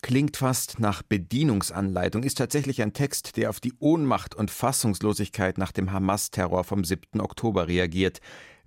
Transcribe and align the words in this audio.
Klingt 0.00 0.36
fast 0.36 0.78
nach 0.78 1.02
Bedienungsanleitung, 1.02 2.22
ist 2.22 2.38
tatsächlich 2.38 2.82
ein 2.82 2.92
Text, 2.92 3.36
der 3.36 3.50
auf 3.50 3.58
die 3.58 3.72
Ohnmacht 3.80 4.34
und 4.34 4.50
Fassungslosigkeit 4.50 5.58
nach 5.58 5.72
dem 5.72 5.92
Hamas-Terror 5.92 6.62
vom 6.62 6.84
7. 6.84 7.20
Oktober 7.20 7.66
reagiert. 7.66 8.20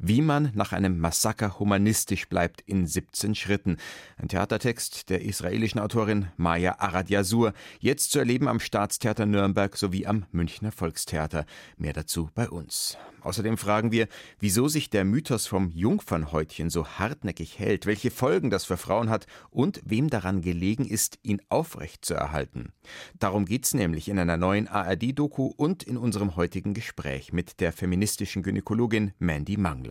Wie 0.04 0.24
man 0.24 0.50
nach 0.56 0.72
einem 0.72 0.98
Massaker 0.98 1.60
humanistisch 1.60 2.28
bleibt 2.28 2.62
in 2.62 2.88
17 2.88 3.36
Schritten. 3.36 3.78
Ein 4.18 4.30
Theatertext 4.30 5.12
der 5.12 5.22
israelischen 5.22 5.80
Autorin 5.80 6.30
Maya 6.38 6.80
Arad 6.80 7.12
Yasur, 7.12 7.54
jetzt 7.80 8.12
zu 8.12 8.18
erleben 8.18 8.48
am 8.48 8.60
Staatstheater 8.60 9.28
Nürnberg 9.28 9.78
sowie 9.78 10.08
am 10.08 10.26
Münchner 10.32 10.72
Volkstheater. 10.72 11.46
Mehr 11.78 11.94
dazu 11.94 12.32
bei 12.34 12.50
uns. 12.50 12.98
Außerdem 13.22 13.58
fragen 13.58 13.92
wir, 13.92 14.08
wieso 14.40 14.68
sich 14.68 14.90
der 14.90 15.06
Mythos 15.06 15.46
vom 15.46 15.70
Jungfernhäutchen 15.70 16.72
so 16.72 16.88
hartnäckig 16.88 17.60
hält, 17.60 17.86
welche 17.86 18.10
Folgen 18.10 18.50
das 18.50 18.66
für 18.66 18.78
Frauen 18.78 19.10
hat 19.10 19.28
und 19.52 19.82
wem 19.86 20.10
daran 20.10 20.42
gelegen 20.42 20.86
ist, 20.86 21.20
ihn 21.22 21.42
aufrechtzuerhalten. 21.50 22.74
Darum 23.20 23.46
geht's 23.46 23.76
nämlich 23.76 24.10
in 24.10 24.18
einer 24.18 24.38
neuen 24.38 24.68
ARD-Doku 24.68 25.54
und 25.56 25.84
in 25.84 25.98
unserem 25.98 26.36
heutigen 26.36 26.74
Gespräch 26.74 27.32
mit 27.32 27.60
der 27.60 27.72
feministischen 27.72 28.42
Gynäkologin 28.42 29.14
Mandy 29.20 29.58
Mangler. 29.58 29.91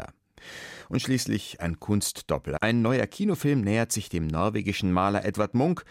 Und 0.89 1.01
schließlich 1.01 1.61
ein 1.61 1.80
Kunstdoppel. 1.80 2.57
Ein 2.61 2.83
neuer 2.83 3.07
Kinofilm 3.07 3.61
nähert 3.61 3.93
sich 3.93 4.09
dem 4.09 4.27
norwegischen 4.27 4.93
Maler 4.93 5.25
Edward 5.25 5.55
Munk 5.55 5.85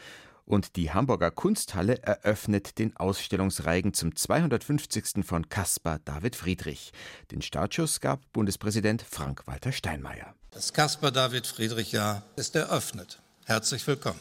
und 0.50 0.76
die 0.76 0.92
Hamburger 0.92 1.30
Kunsthalle 1.30 2.02
eröffnet 2.02 2.80
den 2.80 2.98
Ausstellungsreigen 2.98 3.94
zum 3.94 4.16
250. 4.16 5.24
von 5.24 5.48
Caspar 5.48 6.00
David 6.04 6.36
Friedrich. 6.36 6.92
Den 7.32 7.42
Startschuss 7.42 8.02
gab 8.02 8.20
Bundespräsident 8.34 9.04
Frank-Walter 9.04 9.72
Steinmeier. 9.72 10.34
Das 10.52 10.74
Caspar 10.74 11.12
David 11.12 11.46
Friedrich 11.46 11.92
Jahr 11.92 12.24
ist 12.36 12.56
eröffnet. 12.56 13.22
Herzlich 13.46 13.86
willkommen. 13.86 14.20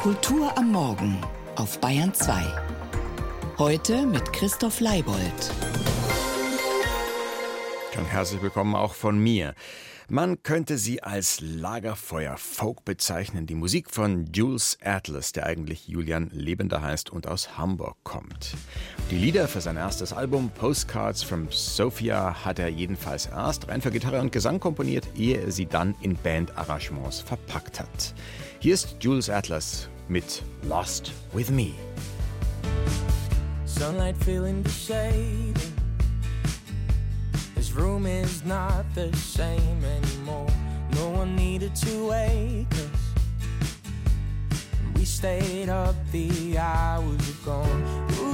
Kultur 0.00 0.56
am 0.58 0.72
Morgen 0.72 1.18
auf 1.54 1.80
Bayern 1.80 2.12
2. 2.12 2.42
Heute 3.58 4.06
mit 4.06 4.32
Christoph 4.32 4.80
Leibold. 4.80 5.52
Und 7.98 8.06
herzlich 8.06 8.40
willkommen 8.42 8.76
auch 8.76 8.94
von 8.94 9.18
mir. 9.18 9.54
Man 10.08 10.44
könnte 10.44 10.78
sie 10.78 11.02
als 11.02 11.40
Lagerfeuer-Folk 11.40 12.84
bezeichnen. 12.84 13.46
Die 13.46 13.56
Musik 13.56 13.90
von 13.90 14.26
Jules 14.32 14.78
Atlas, 14.84 15.32
der 15.32 15.46
eigentlich 15.46 15.88
Julian 15.88 16.30
Lebender 16.30 16.80
heißt 16.80 17.10
und 17.10 17.26
aus 17.26 17.58
Hamburg 17.58 17.96
kommt. 18.04 18.54
Die 19.10 19.16
Lieder 19.16 19.48
für 19.48 19.60
sein 19.60 19.76
erstes 19.76 20.12
Album 20.12 20.50
Postcards 20.50 21.24
from 21.24 21.48
Sophia 21.50 22.44
hat 22.44 22.60
er 22.60 22.68
jedenfalls 22.68 23.26
erst 23.26 23.66
rein 23.66 23.82
für 23.82 23.90
Gitarre 23.90 24.20
und 24.20 24.30
Gesang 24.30 24.60
komponiert, 24.60 25.08
ehe 25.16 25.38
er 25.38 25.50
sie 25.50 25.66
dann 25.66 25.96
in 26.00 26.14
Bandarrangements 26.14 27.20
verpackt 27.20 27.80
hat. 27.80 28.14
Hier 28.60 28.74
ist 28.74 28.96
Jules 29.00 29.28
Atlas 29.28 29.88
mit 30.06 30.44
Lost 30.62 31.12
with 31.32 31.50
Me. 31.50 31.72
Sunlight 33.66 34.16
filling 34.24 34.64
the 34.64 34.70
shade. 34.70 35.77
Room 37.78 38.06
is 38.06 38.44
not 38.44 38.84
the 38.96 39.14
same 39.16 39.84
anymore. 39.84 40.48
No 40.96 41.10
one 41.10 41.36
needed 41.36 41.76
to 41.76 42.08
wake 42.08 42.72
us. 42.72 43.14
We 44.96 45.04
stayed 45.04 45.68
up, 45.68 45.94
the 46.10 46.58
hours 46.58 47.30
are 47.30 47.44
gone. 47.44 48.27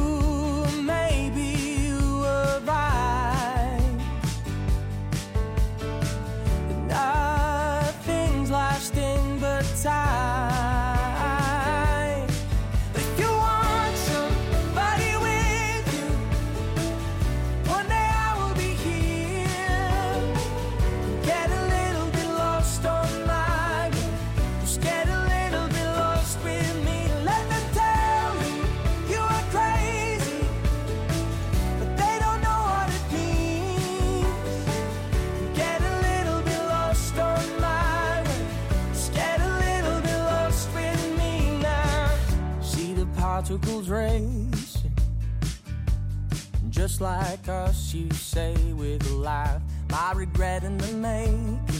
Just 46.70 47.00
like 47.00 47.48
us, 47.48 47.92
you 47.92 48.08
say 48.10 48.54
with 48.72 49.08
laugh, 49.10 49.62
my 49.90 50.12
regret 50.12 50.64
in 50.64 50.78
the 50.78 50.92
making. 50.92 51.73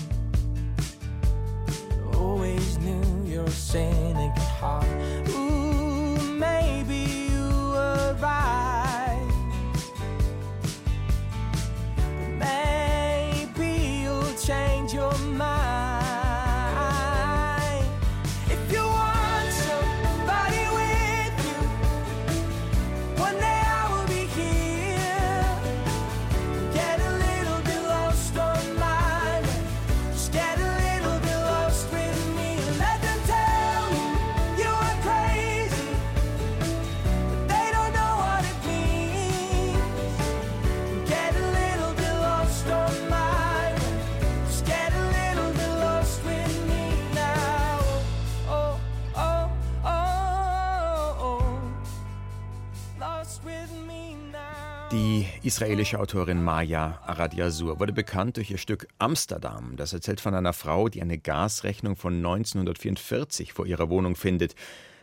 Israelische 55.43 55.99
Autorin 55.99 56.43
Maya 56.43 57.01
Aradiasur 57.07 57.81
wurde 57.81 57.93
bekannt 57.93 58.37
durch 58.37 58.51
ihr 58.51 58.59
Stück 58.59 58.87
Amsterdam. 58.99 59.77
Das 59.77 59.93
erzählt 59.93 60.21
von 60.21 60.35
einer 60.35 60.53
Frau, 60.53 60.89
die 60.89 61.01
eine 61.01 61.19
Gasrechnung 61.19 61.97
von 61.97 62.15
1944 62.17 63.53
vor 63.53 63.67
ihrer 63.67 63.89
Wohnung 63.91 64.17
findet. 64.17 64.55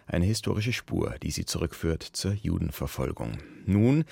Eine 0.07 0.25
historische 0.25 0.73
Spur, 0.73 1.15
die 1.21 1.31
sie 1.31 1.45
zurückführt 1.45 2.03
zur 2.03 2.33
Judenverfolgung. 2.33 3.37
Nun, 3.65 4.05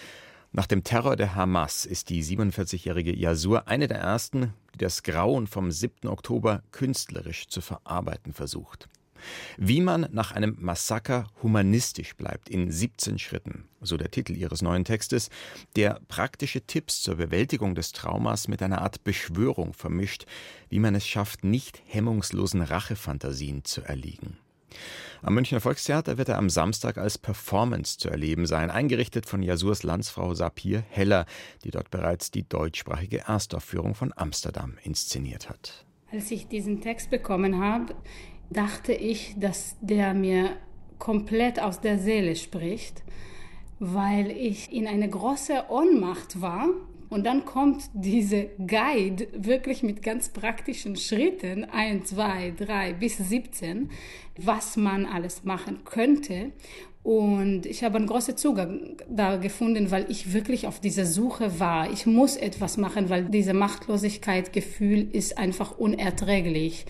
nach 0.51 0.65
dem 0.65 0.83
Terror 0.83 1.15
der 1.15 1.35
Hamas 1.35 1.85
ist 1.85 2.09
die 2.09 2.23
47-jährige 2.23 3.15
Yasur 3.15 3.67
eine 3.67 3.87
der 3.87 3.99
ersten, 3.99 4.53
die 4.73 4.79
das 4.79 5.03
Grauen 5.03 5.47
vom 5.47 5.71
7. 5.71 6.07
Oktober 6.07 6.63
künstlerisch 6.71 7.47
zu 7.47 7.61
verarbeiten 7.61 8.33
versucht. 8.33 8.89
Wie 9.57 9.81
man 9.81 10.07
nach 10.11 10.31
einem 10.31 10.55
Massaker 10.59 11.27
humanistisch 11.41 12.15
bleibt 12.15 12.49
in 12.49 12.71
17 12.71 13.19
Schritten, 13.19 13.65
so 13.81 13.97
der 13.97 14.11
Titel 14.11 14.35
ihres 14.35 14.61
neuen 14.61 14.85
Textes, 14.85 15.29
der 15.75 15.99
praktische 16.07 16.61
Tipps 16.61 17.01
zur 17.01 17.15
Bewältigung 17.15 17.75
des 17.75 17.91
Traumas 17.91 18.47
mit 18.47 18.61
einer 18.61 18.81
Art 18.81 19.03
Beschwörung 19.03 19.73
vermischt, 19.73 20.25
wie 20.69 20.79
man 20.79 20.95
es 20.95 21.07
schafft, 21.07 21.43
nicht 21.43 21.81
hemmungslosen 21.85 22.61
Rachefantasien 22.61 23.65
zu 23.65 23.81
erliegen. 23.81 24.37
Am 25.21 25.33
Münchner 25.33 25.59
Volkstheater 25.59 26.17
wird 26.17 26.29
er 26.29 26.37
am 26.37 26.49
Samstag 26.49 26.97
als 26.97 27.17
Performance 27.17 27.97
zu 27.97 28.09
erleben 28.09 28.45
sein, 28.45 28.71
eingerichtet 28.71 29.25
von 29.25 29.43
Jasurs 29.43 29.83
Landsfrau 29.83 30.33
Sapir 30.33 30.83
Heller, 30.89 31.25
die 31.63 31.71
dort 31.71 31.89
bereits 31.91 32.31
die 32.31 32.47
deutschsprachige 32.47 33.27
Erstaufführung 33.27 33.95
von 33.95 34.13
Amsterdam 34.15 34.77
inszeniert 34.83 35.49
hat. 35.49 35.85
Als 36.11 36.31
ich 36.31 36.47
diesen 36.47 36.81
Text 36.81 37.09
bekommen 37.09 37.59
habe, 37.61 37.93
dachte 38.49 38.93
ich, 38.93 39.35
dass 39.37 39.75
der 39.81 40.13
mir 40.13 40.51
komplett 40.97 41.61
aus 41.61 41.79
der 41.81 41.97
Seele 41.97 42.35
spricht, 42.35 43.03
weil 43.79 44.31
ich 44.31 44.71
in 44.71 44.87
eine 44.87 45.09
große 45.09 45.65
Ohnmacht 45.69 46.41
war. 46.41 46.67
Und 47.09 47.25
dann 47.25 47.43
kommt 47.43 47.89
diese 47.93 48.49
Guide 48.59 49.27
wirklich 49.33 49.81
mit 49.81 50.03
ganz 50.03 50.29
praktischen 50.29 50.95
Schritten, 50.95 51.65
1, 51.65 52.09
2, 52.09 52.53
3 52.55 52.93
bis 52.93 53.17
17, 53.17 53.89
was 54.37 54.77
man 54.77 55.07
alles 55.07 55.43
machen 55.43 55.79
könnte. 55.85 56.51
Und 57.01 57.65
ich 57.65 57.83
habe 57.83 57.97
einen 57.97 58.05
großen 58.05 58.37
Zugang 58.37 58.97
da 59.09 59.37
gefunden, 59.37 59.89
weil 59.89 60.05
ich 60.11 60.33
wirklich 60.33 60.67
auf 60.67 60.79
dieser 60.79 61.05
Suche 61.05 61.59
war. 61.59 61.91
Ich 61.91 62.05
muss 62.05 62.35
etwas 62.35 62.77
machen, 62.77 63.09
weil 63.09 63.25
diese 63.25 63.55
Machtlosigkeit 63.55 64.53
Gefühl 64.53 65.07
ist 65.11 65.37
einfach 65.39 65.79
unerträglich. 65.79 66.85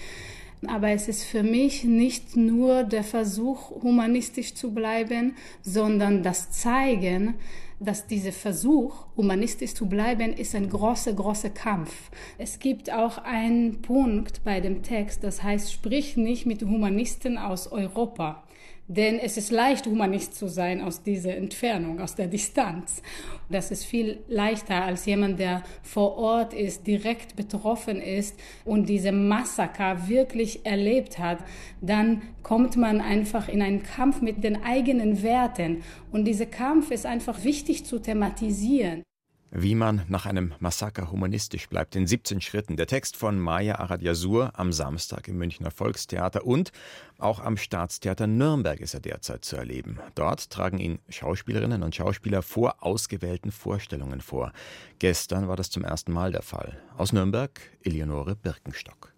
Aber 0.67 0.89
es 0.89 1.07
ist 1.07 1.23
für 1.23 1.43
mich 1.43 1.85
nicht 1.85 2.35
nur 2.35 2.83
der 2.83 3.03
Versuch, 3.03 3.71
humanistisch 3.81 4.55
zu 4.55 4.73
bleiben, 4.73 5.35
sondern 5.61 6.21
das 6.21 6.51
Zeigen, 6.51 7.35
dass 7.79 8.07
dieser 8.07 8.33
Versuch, 8.33 9.05
humanistisch 9.15 9.73
zu 9.73 9.87
bleiben, 9.87 10.33
ist 10.33 10.53
ein 10.53 10.69
großer, 10.69 11.13
großer 11.13 11.49
Kampf. 11.49 12.11
Es 12.37 12.59
gibt 12.59 12.91
auch 12.91 13.19
einen 13.19 13.81
Punkt 13.81 14.43
bei 14.43 14.59
dem 14.59 14.83
Text, 14.83 15.23
das 15.23 15.43
heißt, 15.43 15.71
sprich 15.71 16.17
nicht 16.17 16.45
mit 16.45 16.61
Humanisten 16.61 17.37
aus 17.37 17.71
Europa. 17.71 18.43
Denn 18.91 19.19
es 19.19 19.37
ist 19.37 19.51
leicht, 19.51 19.85
Humanist 19.85 20.33
zu 20.33 20.47
sein 20.47 20.81
aus 20.81 21.03
dieser 21.03 21.35
Entfernung, 21.35 22.01
aus 22.01 22.15
der 22.15 22.25
Distanz. 22.25 23.03
Das 23.47 23.69
ist 23.69 23.85
viel 23.85 24.17
leichter 24.27 24.83
als 24.83 25.05
jemand, 25.05 25.37
der 25.37 25.61
vor 25.83 26.17
Ort 26.17 26.55
ist, 26.55 26.87
direkt 26.87 27.35
betroffen 27.35 28.01
ist 28.01 28.39
und 28.65 28.89
diese 28.89 29.11
Massaker 29.11 30.07
wirklich 30.09 30.65
erlebt 30.65 31.19
hat. 31.19 31.37
Dann 31.81 32.23
kommt 32.41 32.77
man 32.77 32.99
einfach 32.99 33.47
in 33.47 33.61
einen 33.61 33.83
Kampf 33.83 34.21
mit 34.21 34.43
den 34.43 34.63
eigenen 34.63 35.21
Werten. 35.21 35.83
Und 36.11 36.25
dieser 36.25 36.47
Kampf 36.47 36.89
ist 36.89 37.05
einfach 37.05 37.43
wichtig 37.43 37.85
zu 37.85 37.99
thematisieren. 37.99 39.03
Wie 39.51 39.73
man 39.73 40.03
nach 40.07 40.27
einem 40.27 40.53
Massaker 40.59 41.11
humanistisch 41.11 41.67
bleibt 41.69 41.95
in 41.95 42.05
17 42.05 42.39
Schritten. 42.39 42.77
Der 42.77 42.85
Text 42.85 43.17
von 43.17 43.39
Maya 43.39 43.79
Aradyasur 43.79 44.51
am 44.53 44.71
Samstag 44.71 45.27
im 45.27 45.39
Münchner 45.39 45.71
Volkstheater 45.71 46.45
und 46.45 46.71
auch 47.17 47.39
am 47.39 47.57
Staatstheater 47.57 48.27
Nürnberg 48.27 48.79
ist 48.79 48.93
er 48.93 48.99
derzeit 48.99 49.43
zu 49.43 49.55
erleben. 49.55 49.99
Dort 50.13 50.51
tragen 50.51 50.77
ihn 50.77 50.99
Schauspielerinnen 51.09 51.81
und 51.81 51.95
Schauspieler 51.95 52.43
vor 52.43 52.83
ausgewählten 52.83 53.51
Vorstellungen 53.51 54.21
vor. 54.21 54.53
Gestern 54.99 55.47
war 55.47 55.55
das 55.55 55.71
zum 55.71 55.83
ersten 55.83 56.11
Mal 56.11 56.31
der 56.31 56.43
Fall. 56.43 56.79
Aus 56.95 57.11
Nürnberg 57.11 57.59
Eleonore 57.83 58.35
Birkenstock. 58.35 59.13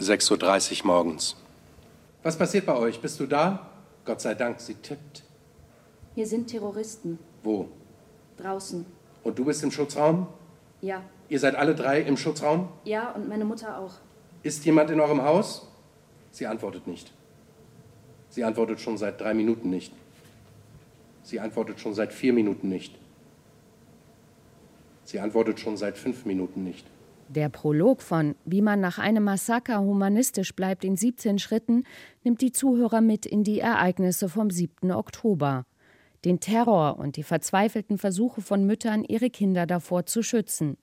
6.30 0.00 0.80
Uhr 0.80 0.86
morgens. 0.86 1.36
Was 2.22 2.36
passiert 2.36 2.66
bei 2.66 2.76
euch? 2.76 3.00
Bist 3.00 3.18
du 3.20 3.26
da? 3.26 3.70
Gott 4.04 4.20
sei 4.20 4.34
Dank, 4.34 4.60
sie 4.60 4.74
tippt. 4.74 5.24
Hier 6.14 6.26
sind 6.26 6.48
Terroristen. 6.48 7.18
Wo? 7.42 7.70
Draußen. 8.36 8.84
Und 9.24 9.38
du 9.38 9.44
bist 9.44 9.62
im 9.62 9.70
Schutzraum? 9.70 10.26
Ja. 10.80 11.02
Ihr 11.28 11.38
seid 11.38 11.54
alle 11.54 11.74
drei 11.74 12.00
im 12.00 12.16
Schutzraum? 12.16 12.68
Ja, 12.84 13.12
und 13.12 13.28
meine 13.28 13.44
Mutter 13.44 13.78
auch. 13.78 13.94
Ist 14.42 14.64
jemand 14.64 14.90
in 14.90 15.00
eurem 15.00 15.22
Haus? 15.22 15.68
Sie 16.30 16.46
antwortet 16.46 16.86
nicht. 16.86 17.12
Sie 18.28 18.44
antwortet 18.44 18.80
schon 18.80 18.98
seit 18.98 19.20
drei 19.20 19.34
Minuten 19.34 19.70
nicht. 19.70 19.92
Sie 21.22 21.38
antwortet 21.38 21.78
schon 21.78 21.94
seit 21.94 22.12
vier 22.12 22.32
Minuten 22.32 22.68
nicht. 22.68 22.98
Sie 25.04 25.20
antwortet 25.20 25.60
schon 25.60 25.76
seit 25.76 25.98
fünf 25.98 26.24
Minuten 26.24 26.64
nicht. 26.64 26.86
Der 27.28 27.48
Prolog 27.48 28.02
von 28.02 28.34
Wie 28.44 28.60
man 28.60 28.80
nach 28.80 28.98
einem 28.98 29.24
Massaker 29.24 29.80
humanistisch 29.80 30.54
bleibt 30.54 30.84
in 30.84 30.96
17 30.96 31.38
Schritten 31.38 31.84
nimmt 32.24 32.40
die 32.40 32.52
Zuhörer 32.52 33.00
mit 33.00 33.24
in 33.24 33.44
die 33.44 33.60
Ereignisse 33.60 34.28
vom 34.28 34.50
7. 34.50 34.90
Oktober 34.92 35.64
den 36.24 36.40
Terror 36.40 36.98
und 36.98 37.16
die 37.16 37.22
verzweifelten 37.22 37.98
Versuche 37.98 38.40
von 38.40 38.64
Müttern, 38.64 39.04
ihre 39.04 39.30
Kinder 39.30 39.66
davor 39.66 40.06
zu 40.06 40.22
schützen. 40.22 40.76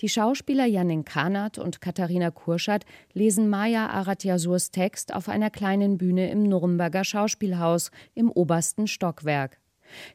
Die 0.00 0.08
Schauspieler 0.08 0.66
Janin 0.66 1.04
Kanat 1.04 1.58
und 1.58 1.80
Katharina 1.80 2.30
Kurschat 2.30 2.84
lesen 3.12 3.48
Maya 3.48 3.88
Aratyasurs 3.88 4.70
Text 4.70 5.14
auf 5.14 5.28
einer 5.28 5.50
kleinen 5.50 5.98
Bühne 5.98 6.30
im 6.30 6.42
Nürnberger 6.44 7.04
Schauspielhaus 7.04 7.90
im 8.14 8.30
obersten 8.30 8.86
Stockwerk. 8.86 9.58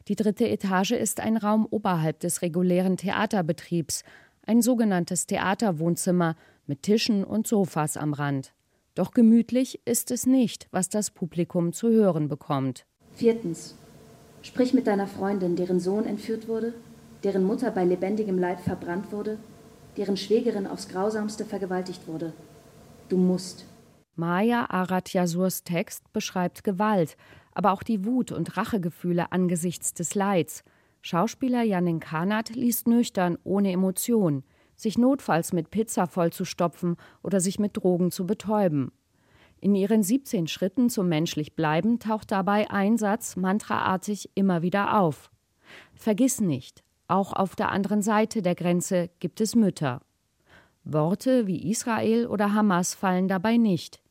Die 0.08 0.16
dritte 0.16 0.48
Etage 0.48 0.92
ist 0.92 1.20
ein 1.20 1.36
Raum 1.36 1.66
oberhalb 1.68 2.20
des 2.20 2.42
regulären 2.42 2.96
Theaterbetriebs, 2.96 4.04
ein 4.46 4.62
sogenanntes 4.62 5.26
Theaterwohnzimmer 5.26 6.36
mit 6.66 6.82
Tischen 6.82 7.24
und 7.24 7.46
Sofas 7.46 7.96
am 7.96 8.12
Rand. 8.12 8.52
Doch 8.94 9.10
gemütlich 9.10 9.80
ist 9.84 10.10
es 10.10 10.26
nicht, 10.26 10.68
was 10.70 10.88
das 10.88 11.10
Publikum 11.10 11.72
zu 11.72 11.88
hören 11.88 12.28
bekommt. 12.28 12.86
Viertens. 13.12 13.76
Sprich 14.44 14.74
mit 14.74 14.86
deiner 14.86 15.06
Freundin, 15.06 15.56
deren 15.56 15.80
Sohn 15.80 16.04
entführt 16.04 16.48
wurde, 16.48 16.74
deren 17.24 17.44
Mutter 17.44 17.70
bei 17.70 17.82
lebendigem 17.82 18.38
Leib 18.38 18.60
verbrannt 18.60 19.10
wurde, 19.10 19.38
deren 19.96 20.18
Schwägerin 20.18 20.66
aufs 20.66 20.88
grausamste 20.88 21.46
vergewaltigt 21.46 22.06
wurde. 22.06 22.34
Du 23.08 23.16
musst. 23.16 23.64
Maya 24.16 24.66
Aratyasurs 24.68 25.64
Text 25.64 26.12
beschreibt 26.12 26.62
Gewalt, 26.62 27.16
aber 27.54 27.72
auch 27.72 27.82
die 27.82 28.04
Wut 28.04 28.32
und 28.32 28.58
Rachegefühle 28.58 29.32
angesichts 29.32 29.94
des 29.94 30.14
Leids. 30.14 30.62
Schauspieler 31.00 31.62
Janin 31.62 31.98
Kanat 31.98 32.50
liest 32.50 32.86
nüchtern, 32.86 33.38
ohne 33.44 33.72
Emotion, 33.72 34.44
sich 34.76 34.98
notfalls 34.98 35.54
mit 35.54 35.70
Pizza 35.70 36.06
vollzustopfen 36.06 36.96
oder 37.22 37.40
sich 37.40 37.58
mit 37.58 37.78
Drogen 37.78 38.10
zu 38.10 38.26
betäuben. 38.26 38.92
In 39.64 39.74
ihren 39.74 40.02
17 40.02 40.46
Schritten 40.46 40.90
zum 40.90 41.08
menschlich 41.08 41.56
Bleiben 41.56 41.98
taucht 41.98 42.32
dabei 42.32 42.70
ein 42.70 42.98
Satz 42.98 43.34
mantraartig 43.34 44.28
immer 44.34 44.60
wieder 44.60 45.00
auf. 45.00 45.30
Vergiss 45.94 46.42
nicht, 46.42 46.84
auch 47.08 47.32
auf 47.32 47.56
der 47.56 47.72
anderen 47.72 48.02
Seite 48.02 48.42
der 48.42 48.56
Grenze 48.56 49.08
gibt 49.20 49.40
es 49.40 49.54
Mütter. 49.54 50.02
Worte 50.84 51.46
wie 51.46 51.70
Israel 51.70 52.26
oder 52.26 52.52
Hamas 52.52 52.94
fallen 52.94 53.26
dabei 53.26 53.56
nicht. 53.56 54.02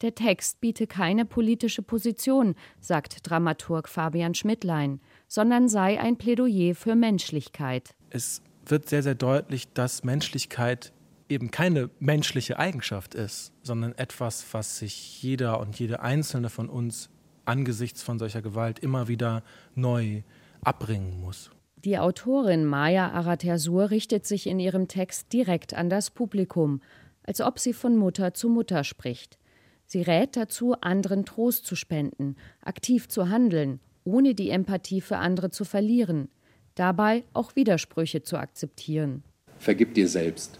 Der 0.00 0.14
Text 0.14 0.60
biete 0.60 0.86
keine 0.86 1.24
politische 1.24 1.82
Position, 1.82 2.54
sagt 2.78 3.28
Dramaturg 3.28 3.88
Fabian 3.88 4.34
Schmidtlein, 4.34 5.00
sondern 5.26 5.68
sei 5.68 5.98
ein 5.98 6.18
Plädoyer 6.18 6.76
für 6.76 6.94
Menschlichkeit. 6.94 7.96
Es 8.10 8.42
wird 8.64 8.88
sehr, 8.88 9.02
sehr 9.02 9.16
deutlich, 9.16 9.72
dass 9.72 10.04
Menschlichkeit 10.04 10.92
eben 11.30 11.50
keine 11.50 11.90
menschliche 11.98 12.58
Eigenschaft 12.58 13.14
ist, 13.14 13.52
sondern 13.62 13.96
etwas, 13.96 14.44
was 14.52 14.78
sich 14.78 15.22
jeder 15.22 15.60
und 15.60 15.78
jede 15.78 16.00
einzelne 16.00 16.50
von 16.50 16.68
uns 16.68 17.08
angesichts 17.44 18.02
von 18.02 18.18
solcher 18.18 18.42
Gewalt 18.42 18.78
immer 18.78 19.08
wieder 19.08 19.42
neu 19.74 20.22
abbringen 20.62 21.20
muss. 21.20 21.50
Die 21.84 21.98
Autorin 21.98 22.66
Maya 22.66 23.10
Aratersur 23.10 23.90
richtet 23.90 24.26
sich 24.26 24.46
in 24.46 24.58
ihrem 24.58 24.86
Text 24.86 25.32
direkt 25.32 25.72
an 25.72 25.88
das 25.88 26.10
Publikum, 26.10 26.82
als 27.22 27.40
ob 27.40 27.58
sie 27.58 27.72
von 27.72 27.96
Mutter 27.96 28.34
zu 28.34 28.48
Mutter 28.48 28.84
spricht. 28.84 29.38
Sie 29.86 30.02
rät 30.02 30.36
dazu, 30.36 30.74
anderen 30.80 31.24
Trost 31.24 31.64
zu 31.64 31.76
spenden, 31.76 32.36
aktiv 32.60 33.08
zu 33.08 33.28
handeln, 33.28 33.80
ohne 34.04 34.34
die 34.34 34.50
Empathie 34.50 35.00
für 35.00 35.16
andere 35.16 35.50
zu 35.50 35.64
verlieren, 35.64 36.28
dabei 36.74 37.24
auch 37.32 37.56
Widersprüche 37.56 38.22
zu 38.22 38.36
akzeptieren. 38.36 39.24
Vergib 39.58 39.94
dir 39.94 40.08
selbst. 40.08 40.58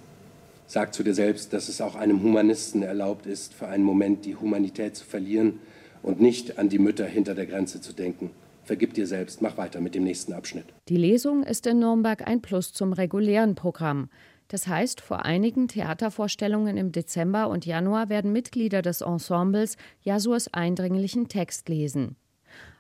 Sag 0.73 0.95
zu 0.95 1.03
dir 1.03 1.15
selbst, 1.15 1.53
dass 1.53 1.69
es 1.69 1.81
auch 1.81 1.97
einem 1.97 2.23
Humanisten 2.23 2.85
erlaubt 2.85 3.27
ist, 3.27 3.55
für 3.55 3.67
einen 3.67 3.83
Moment 3.83 4.25
die 4.25 4.37
Humanität 4.37 4.95
zu 4.95 5.05
verlieren 5.05 5.59
und 6.01 6.21
nicht 6.21 6.61
an 6.61 6.69
die 6.69 6.79
Mütter 6.79 7.07
hinter 7.07 7.35
der 7.35 7.47
Grenze 7.47 7.81
zu 7.81 7.93
denken. 7.93 8.31
Vergib 8.63 8.95
dir 8.95 9.09
selbst, 9.09 9.43
mach 9.43 9.57
weiter 9.57 9.81
mit 9.81 9.97
dem 9.97 10.05
nächsten 10.05 10.33
Abschnitt. 10.33 10.67
Die 10.89 10.97
Lesung 10.97 11.43
ist 11.43 11.67
in 11.67 11.81
Nürnberg 11.81 12.25
ein 12.25 12.41
Plus 12.41 12.73
zum 12.73 12.93
regulären 12.93 13.57
Programm. 13.57 14.11
Das 14.47 14.69
heißt, 14.69 15.01
vor 15.01 15.25
einigen 15.25 15.67
Theatervorstellungen 15.67 16.77
im 16.77 16.93
Dezember 16.93 17.49
und 17.49 17.67
Januar 17.67 18.09
werden 18.09 18.31
Mitglieder 18.31 18.81
des 18.81 19.01
Ensembles 19.01 19.77
Jasurs 20.03 20.55
eindringlichen 20.55 21.27
Text 21.27 21.69
lesen. 21.69 22.15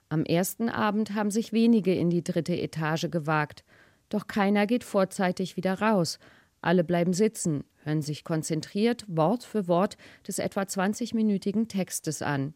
Am 0.08 0.22
ersten 0.22 0.68
Abend 0.68 1.16
haben 1.16 1.32
sich 1.32 1.52
wenige 1.52 1.92
in 1.92 2.08
die 2.08 2.22
dritte 2.22 2.56
Etage 2.56 3.10
gewagt. 3.10 3.64
Doch 4.10 4.28
keiner 4.28 4.68
geht 4.68 4.84
vorzeitig 4.84 5.56
wieder 5.56 5.80
raus. 5.80 6.20
Alle 6.62 6.84
bleiben 6.84 7.14
sitzen, 7.14 7.64
hören 7.84 8.02
sich 8.02 8.24
konzentriert 8.24 9.04
Wort 9.08 9.44
für 9.44 9.68
Wort 9.68 9.96
des 10.26 10.38
etwa 10.38 10.62
20-minütigen 10.62 11.68
Textes 11.68 12.22
an. 12.22 12.54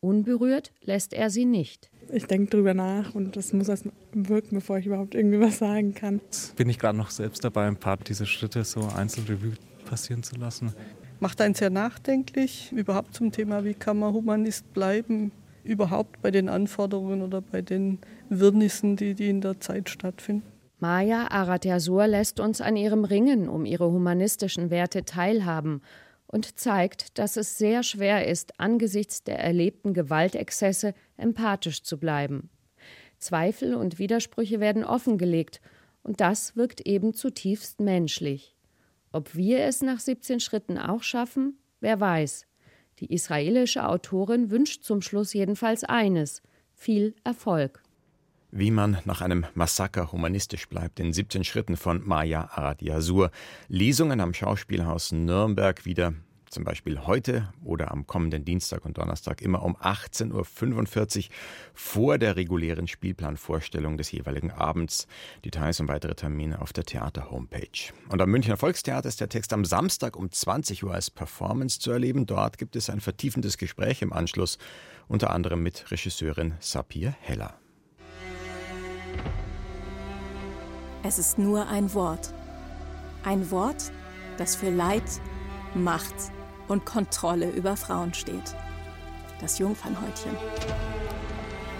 Unberührt 0.00 0.72
lässt 0.82 1.12
er 1.12 1.30
sie 1.30 1.46
nicht. 1.46 1.90
Ich 2.12 2.26
denke 2.26 2.50
drüber 2.50 2.74
nach 2.74 3.14
und 3.14 3.36
das 3.36 3.52
muss 3.52 3.68
erst 3.68 3.86
wirken, 4.12 4.56
bevor 4.56 4.78
ich 4.78 4.86
überhaupt 4.86 5.14
irgendwie 5.14 5.40
was 5.40 5.58
sagen 5.58 5.94
kann. 5.94 6.20
Bin 6.56 6.68
ich 6.68 6.78
gerade 6.78 6.96
noch 6.96 7.10
selbst 7.10 7.42
dabei, 7.44 7.66
ein 7.66 7.76
paar 7.76 7.96
dieser 7.96 8.26
Schritte 8.26 8.62
so 8.64 8.86
einzeln 8.94 9.26
Revue 9.26 9.54
passieren 9.86 10.22
zu 10.22 10.36
lassen. 10.36 10.72
Macht 11.18 11.40
einen 11.40 11.54
sehr 11.54 11.70
nachdenklich, 11.70 12.72
überhaupt 12.72 13.14
zum 13.14 13.32
Thema, 13.32 13.64
wie 13.64 13.74
kann 13.74 13.98
man 13.98 14.12
Humanist 14.12 14.72
bleiben, 14.74 15.32
überhaupt 15.64 16.20
bei 16.20 16.30
den 16.30 16.48
Anforderungen 16.48 17.22
oder 17.22 17.40
bei 17.40 17.62
den 17.62 17.98
Wirrnissen, 18.28 18.96
die, 18.96 19.14
die 19.14 19.30
in 19.30 19.40
der 19.40 19.58
Zeit 19.60 19.88
stattfinden. 19.88 20.55
Maya 20.78 21.28
Aratyasur 21.30 22.06
lässt 22.06 22.38
uns 22.38 22.60
an 22.60 22.76
ihrem 22.76 23.04
Ringen 23.04 23.48
um 23.48 23.64
ihre 23.64 23.90
humanistischen 23.90 24.68
Werte 24.70 25.04
teilhaben 25.06 25.80
und 26.26 26.58
zeigt, 26.58 27.18
dass 27.18 27.36
es 27.38 27.56
sehr 27.56 27.82
schwer 27.82 28.26
ist, 28.28 28.60
angesichts 28.60 29.24
der 29.24 29.38
erlebten 29.38 29.94
Gewaltexzesse 29.94 30.92
empathisch 31.16 31.82
zu 31.82 31.98
bleiben. 31.98 32.50
Zweifel 33.18 33.74
und 33.74 33.98
Widersprüche 33.98 34.60
werden 34.60 34.84
offengelegt, 34.84 35.60
und 36.02 36.20
das 36.20 36.56
wirkt 36.56 36.82
eben 36.82 37.14
zutiefst 37.14 37.80
menschlich. 37.80 38.54
Ob 39.12 39.34
wir 39.34 39.60
es 39.64 39.80
nach 39.80 39.98
17 39.98 40.40
Schritten 40.40 40.78
auch 40.78 41.02
schaffen, 41.02 41.58
wer 41.80 42.00
weiß. 42.00 42.46
Die 42.98 43.12
israelische 43.12 43.88
Autorin 43.88 44.50
wünscht 44.50 44.84
zum 44.84 45.00
Schluss 45.00 45.32
jedenfalls 45.32 45.84
eines 45.84 46.42
viel 46.74 47.14
Erfolg. 47.24 47.82
Wie 48.50 48.70
man 48.70 48.98
nach 49.04 49.20
einem 49.20 49.44
Massaker 49.54 50.12
humanistisch 50.12 50.68
bleibt 50.68 51.00
in 51.00 51.12
17 51.12 51.44
Schritten 51.44 51.76
von 51.76 52.06
Maya 52.06 52.48
Aradyasur. 52.52 53.30
Lesungen 53.68 54.20
am 54.20 54.34
Schauspielhaus 54.34 55.12
Nürnberg 55.12 55.84
wieder 55.84 56.14
zum 56.50 56.64
Beispiel 56.64 57.00
heute 57.06 57.52
oder 57.64 57.90
am 57.90 58.06
kommenden 58.06 58.44
Dienstag 58.44 58.84
und 58.84 58.98
Donnerstag 58.98 59.42
immer 59.42 59.62
um 59.62 59.76
18.45 59.76 61.18
Uhr 61.18 61.24
vor 61.74 62.18
der 62.18 62.36
regulären 62.36 62.86
Spielplanvorstellung 62.86 63.96
des 63.98 64.12
jeweiligen 64.12 64.50
Abends. 64.50 65.06
Details 65.44 65.80
und 65.80 65.88
weitere 65.88 66.14
Termine 66.14 66.62
auf 66.62 66.72
der 66.72 66.84
Theater-Homepage. 66.84 67.92
Und 68.08 68.22
am 68.22 68.30
Münchner 68.30 68.56
Volkstheater 68.56 69.08
ist 69.08 69.20
der 69.20 69.28
Text 69.28 69.52
am 69.52 69.64
Samstag 69.64 70.16
um 70.16 70.30
20 70.30 70.84
Uhr 70.84 70.94
als 70.94 71.10
Performance 71.10 71.78
zu 71.78 71.90
erleben. 71.90 72.26
Dort 72.26 72.58
gibt 72.58 72.76
es 72.76 72.88
ein 72.88 73.00
vertiefendes 73.00 73.58
Gespräch 73.58 74.02
im 74.02 74.12
Anschluss, 74.12 74.58
unter 75.08 75.30
anderem 75.30 75.62
mit 75.62 75.90
Regisseurin 75.90 76.54
Sapir 76.60 77.14
Heller. 77.20 77.58
Es 81.02 81.18
ist 81.18 81.38
nur 81.38 81.68
ein 81.68 81.94
Wort. 81.94 82.32
Ein 83.24 83.50
Wort, 83.50 83.92
das 84.38 84.56
für 84.56 84.70
Leid, 84.70 85.04
Macht 85.74 86.14
und 86.68 86.84
Kontrolle 86.84 87.50
über 87.50 87.76
Frauen 87.76 88.12
steht. 88.12 88.56
Das 89.40 89.58
Jungfernhäutchen. 89.58 90.32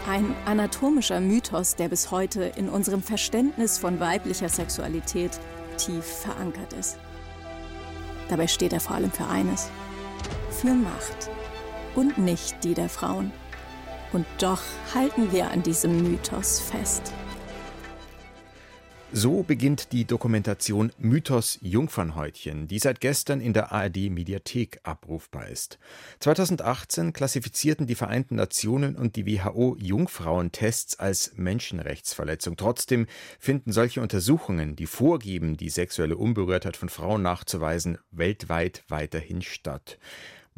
Ein 0.09 0.35
anatomischer 0.45 1.21
Mythos, 1.21 1.75
der 1.75 1.89
bis 1.89 2.13
heute 2.13 2.45
in 2.45 2.69
unserem 2.69 3.03
Verständnis 3.03 3.79
von 3.79 3.99
weiblicher 3.99 4.49
Sexualität 4.49 5.41
tief 5.77 6.05
verankert 6.05 6.73
ist. 6.75 6.99
Dabei 8.29 8.47
steht 8.47 8.73
er 8.73 8.81
vor 8.81 8.95
allem 8.95 9.11
für 9.11 9.27
eines. 9.27 9.71
Für 10.51 10.75
Macht. 10.75 11.31
Und 11.97 12.19
nicht 12.19 12.63
die 12.63 12.75
der 12.75 12.89
Frauen. 12.89 13.33
Und 14.13 14.27
doch 14.39 14.63
halten 14.95 15.33
wir 15.33 15.51
an 15.51 15.63
diesem 15.65 16.03
Mythos 16.03 16.61
fest. 16.61 17.13
So 19.13 19.45
beginnt 19.45 19.93
die 19.93 20.05
Dokumentation 20.05 20.91
Mythos 20.99 21.59
Jungfernhäutchen, 21.63 22.67
die 22.67 22.81
seit 22.81 23.01
gestern 23.01 23.41
in 23.41 23.53
der 23.53 23.71
ARD 23.71 24.11
Mediathek 24.11 24.81
abrufbar 24.83 25.49
ist. 25.49 25.79
2018 26.19 27.13
klassifizierten 27.13 27.87
die 27.87 27.95
Vereinten 27.95 28.35
Nationen 28.35 28.97
und 28.97 29.15
die 29.15 29.25
WHO 29.25 29.77
Jungfrauentests 29.79 30.99
als 30.99 31.33
Menschenrechtsverletzung. 31.37 32.57
Trotzdem 32.57 33.07
finden 33.39 33.71
solche 33.71 34.03
Untersuchungen, 34.03 34.75
die 34.75 34.87
vorgeben, 34.87 35.57
die 35.57 35.71
sexuelle 35.71 36.17
Unberührtheit 36.17 36.77
von 36.77 36.89
Frauen 36.89 37.23
nachzuweisen, 37.23 37.99
weltweit 38.11 38.83
weiterhin 38.89 39.41
statt. 39.41 39.99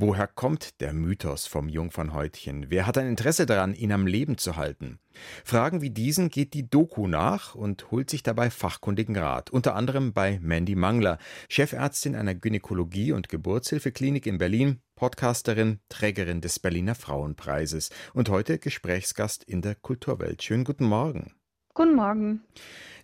Woher 0.01 0.29
kommt 0.29 0.81
der 0.81 0.93
Mythos 0.93 1.49
vom 1.49 1.69
Jungfernhäutchen? 1.69 2.71
Wer 2.71 2.87
hat 2.87 2.97
ein 2.99 3.09
Interesse 3.09 3.47
daran, 3.47 3.75
ihn 3.75 3.91
am 3.91 4.07
Leben 4.07 4.39
zu 4.39 4.55
halten? 4.55 5.01
Fragen 5.43 5.81
wie 5.81 5.91
diesen 5.91 6.29
geht 6.29 6.55
die 6.55 6.71
Doku 6.71 7.09
nach 7.09 7.57
und 7.57 7.91
holt 7.91 8.09
sich 8.09 8.23
dabei 8.23 8.49
fachkundigen 8.49 9.17
Rat, 9.17 9.51
unter 9.51 9.75
anderem 9.75 10.13
bei 10.13 10.39
Mandy 10.41 10.77
Mangler, 10.77 11.19
Chefärztin 11.49 12.15
einer 12.15 12.35
Gynäkologie- 12.35 13.13
und 13.13 13.29
Geburtshilfeklinik 13.29 14.27
in 14.27 14.39
Berlin, 14.39 14.83
Podcasterin, 14.95 15.81
Trägerin 15.89 16.41
des 16.43 16.61
Berliner 16.61 16.95
Frauenpreises 16.95 17.91
und 18.15 18.29
heute 18.29 18.61
Gesprächsgast 18.61 19.43
in 19.43 19.63
der 19.63 19.75
Kulturwelt. 19.75 20.45
Schönen 20.45 20.63
guten 20.63 20.85
Morgen. 20.85 21.38
Guten 21.79 21.95
Morgen. 21.95 22.41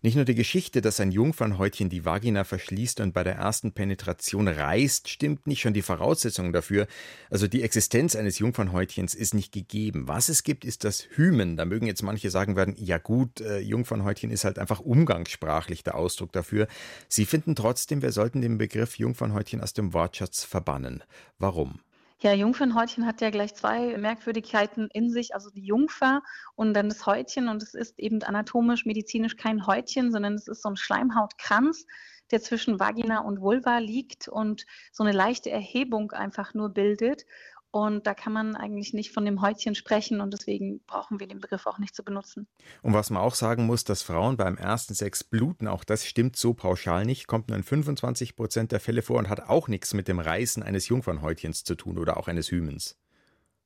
Nicht 0.03 0.17
nur 0.17 0.25
die 0.25 0.35
Geschichte, 0.35 0.81
dass 0.81 0.99
ein 0.99 1.13
Jungfernhäutchen 1.13 1.91
die 1.91 2.05
Vagina 2.05 2.43
verschließt 2.43 2.99
und 2.99 3.15
bei 3.15 3.23
der 3.23 3.37
ersten 3.37 3.71
Penetration 3.71 4.49
reißt, 4.49 5.09
stimmt 5.09 5.47
nicht, 5.47 5.61
schon 5.61 5.75
die 5.75 5.81
Voraussetzungen 5.81 6.53
dafür, 6.53 6.89
also 7.31 7.47
die 7.47 7.63
Existenz 7.63 8.17
eines 8.17 8.41
Jungfernhäutchens 8.41 9.15
ist 9.15 9.33
nicht 9.33 9.53
gegeben. 9.53 10.09
Was 10.09 10.29
es 10.29 10.43
gibt, 10.43 10.65
ist 10.65 10.83
das 10.83 11.07
Hymen. 11.15 11.57
Da 11.57 11.67
mögen 11.67 11.87
jetzt 11.87 12.03
manche 12.03 12.31
sagen 12.31 12.57
werden, 12.57 12.75
ja 12.77 12.99
gut, 12.99 13.41
äh, 13.41 13.61
Jungfernhäutchen 13.61 14.33
ist 14.33 14.45
halt 14.45 14.59
einfach 14.59 14.81
umgangssprachlich 14.81 15.85
der 15.85 15.95
Ausdruck 15.95 16.33
dafür. 16.33 16.67
Sie 17.07 17.27
finden 17.27 17.55
trotzdem, 17.55 18.03
wir 18.03 18.11
sollten 18.11 18.43
den 18.43 18.59
Begriff 18.59 18.99
Jungfernhäutchen 18.99 19.61
aus 19.61 19.73
dem 19.73 19.93
Wortschatz 19.95 20.43
verbannen. 20.43 21.05
Warum? 21.39 21.79
Ja, 22.25 22.33
Jungfernhäutchen 22.33 23.05
hat 23.05 23.21
ja 23.21 23.29
gleich 23.29 23.55
zwei 23.55 23.99
Merkwürdigkeiten 23.99 24.89
in 24.95 25.11
sich, 25.11 25.35
also 25.35 25.51
die 25.51 25.67
Jungfer 25.67 26.23
und 26.55 26.73
dann 26.73 26.89
das 26.89 27.05
Häutchen. 27.05 27.49
Und 27.51 27.63
es 27.63 27.75
ist 27.75 27.99
eben 27.99 28.23
anatomisch, 28.23 28.87
medizinisch 28.87 29.37
kein 29.37 29.67
Häutchen, 29.67 30.11
sondern 30.11 30.33
es 30.33 30.49
ist 30.49 30.63
so 30.63 30.71
ein 30.71 30.77
Schleimhautkranz, 30.77 31.85
der 32.31 32.41
zwischen 32.41 32.81
Vagina 32.81 33.19
und 33.19 33.43
Vulva 33.43 33.77
liegt 33.77 34.29
und 34.29 34.65
so 34.91 35.05
eine 35.05 35.13
leichte 35.13 35.51
Erhebung 35.51 36.13
einfach 36.13 36.55
nur 36.55 36.71
bildet. 36.71 37.27
Und 37.75 38.07
da 38.07 38.15
kann 38.15 38.33
man 38.33 38.55
eigentlich 38.55 38.95
nicht 38.95 39.11
von 39.11 39.25
dem 39.25 39.43
Häutchen 39.43 39.75
sprechen 39.75 40.21
und 40.21 40.33
deswegen 40.33 40.85
brauchen 40.87 41.19
wir 41.19 41.27
den 41.27 41.41
Begriff 41.41 41.67
auch 41.67 41.79
nicht 41.81 41.93
zu 41.93 42.05
benutzen. 42.05 42.47
Und 42.83 42.93
was 42.93 43.11
man 43.11 43.21
auch 43.21 43.35
sagen 43.35 43.67
muss, 43.67 43.83
dass 43.83 44.03
Frauen 44.03 44.37
beim 44.37 44.57
ersten 44.57 44.95
Sex 44.95 45.25
bluten, 45.25 45.67
auch 45.67 45.83
das 45.83 46.07
stimmt 46.07 46.37
so 46.37 46.55
pauschal 46.55 47.05
nicht, 47.05 47.27
kommt 47.27 47.49
nur 47.49 47.57
in 47.57 47.65
25 47.65 48.37
Prozent 48.37 48.71
der 48.71 48.79
Fälle 48.79 49.03
vor 49.03 49.19
und 49.19 49.29
hat 49.29 49.49
auch 49.49 49.67
nichts 49.67 49.93
mit 49.93 50.07
dem 50.07 50.21
Reißen 50.21 50.63
eines 50.63 50.87
Jungfernhäutchens 50.87 51.65
zu 51.65 51.75
tun 51.75 51.99
oder 51.99 52.17
auch 52.17 52.29
eines 52.29 52.53
Hymens. 52.53 52.97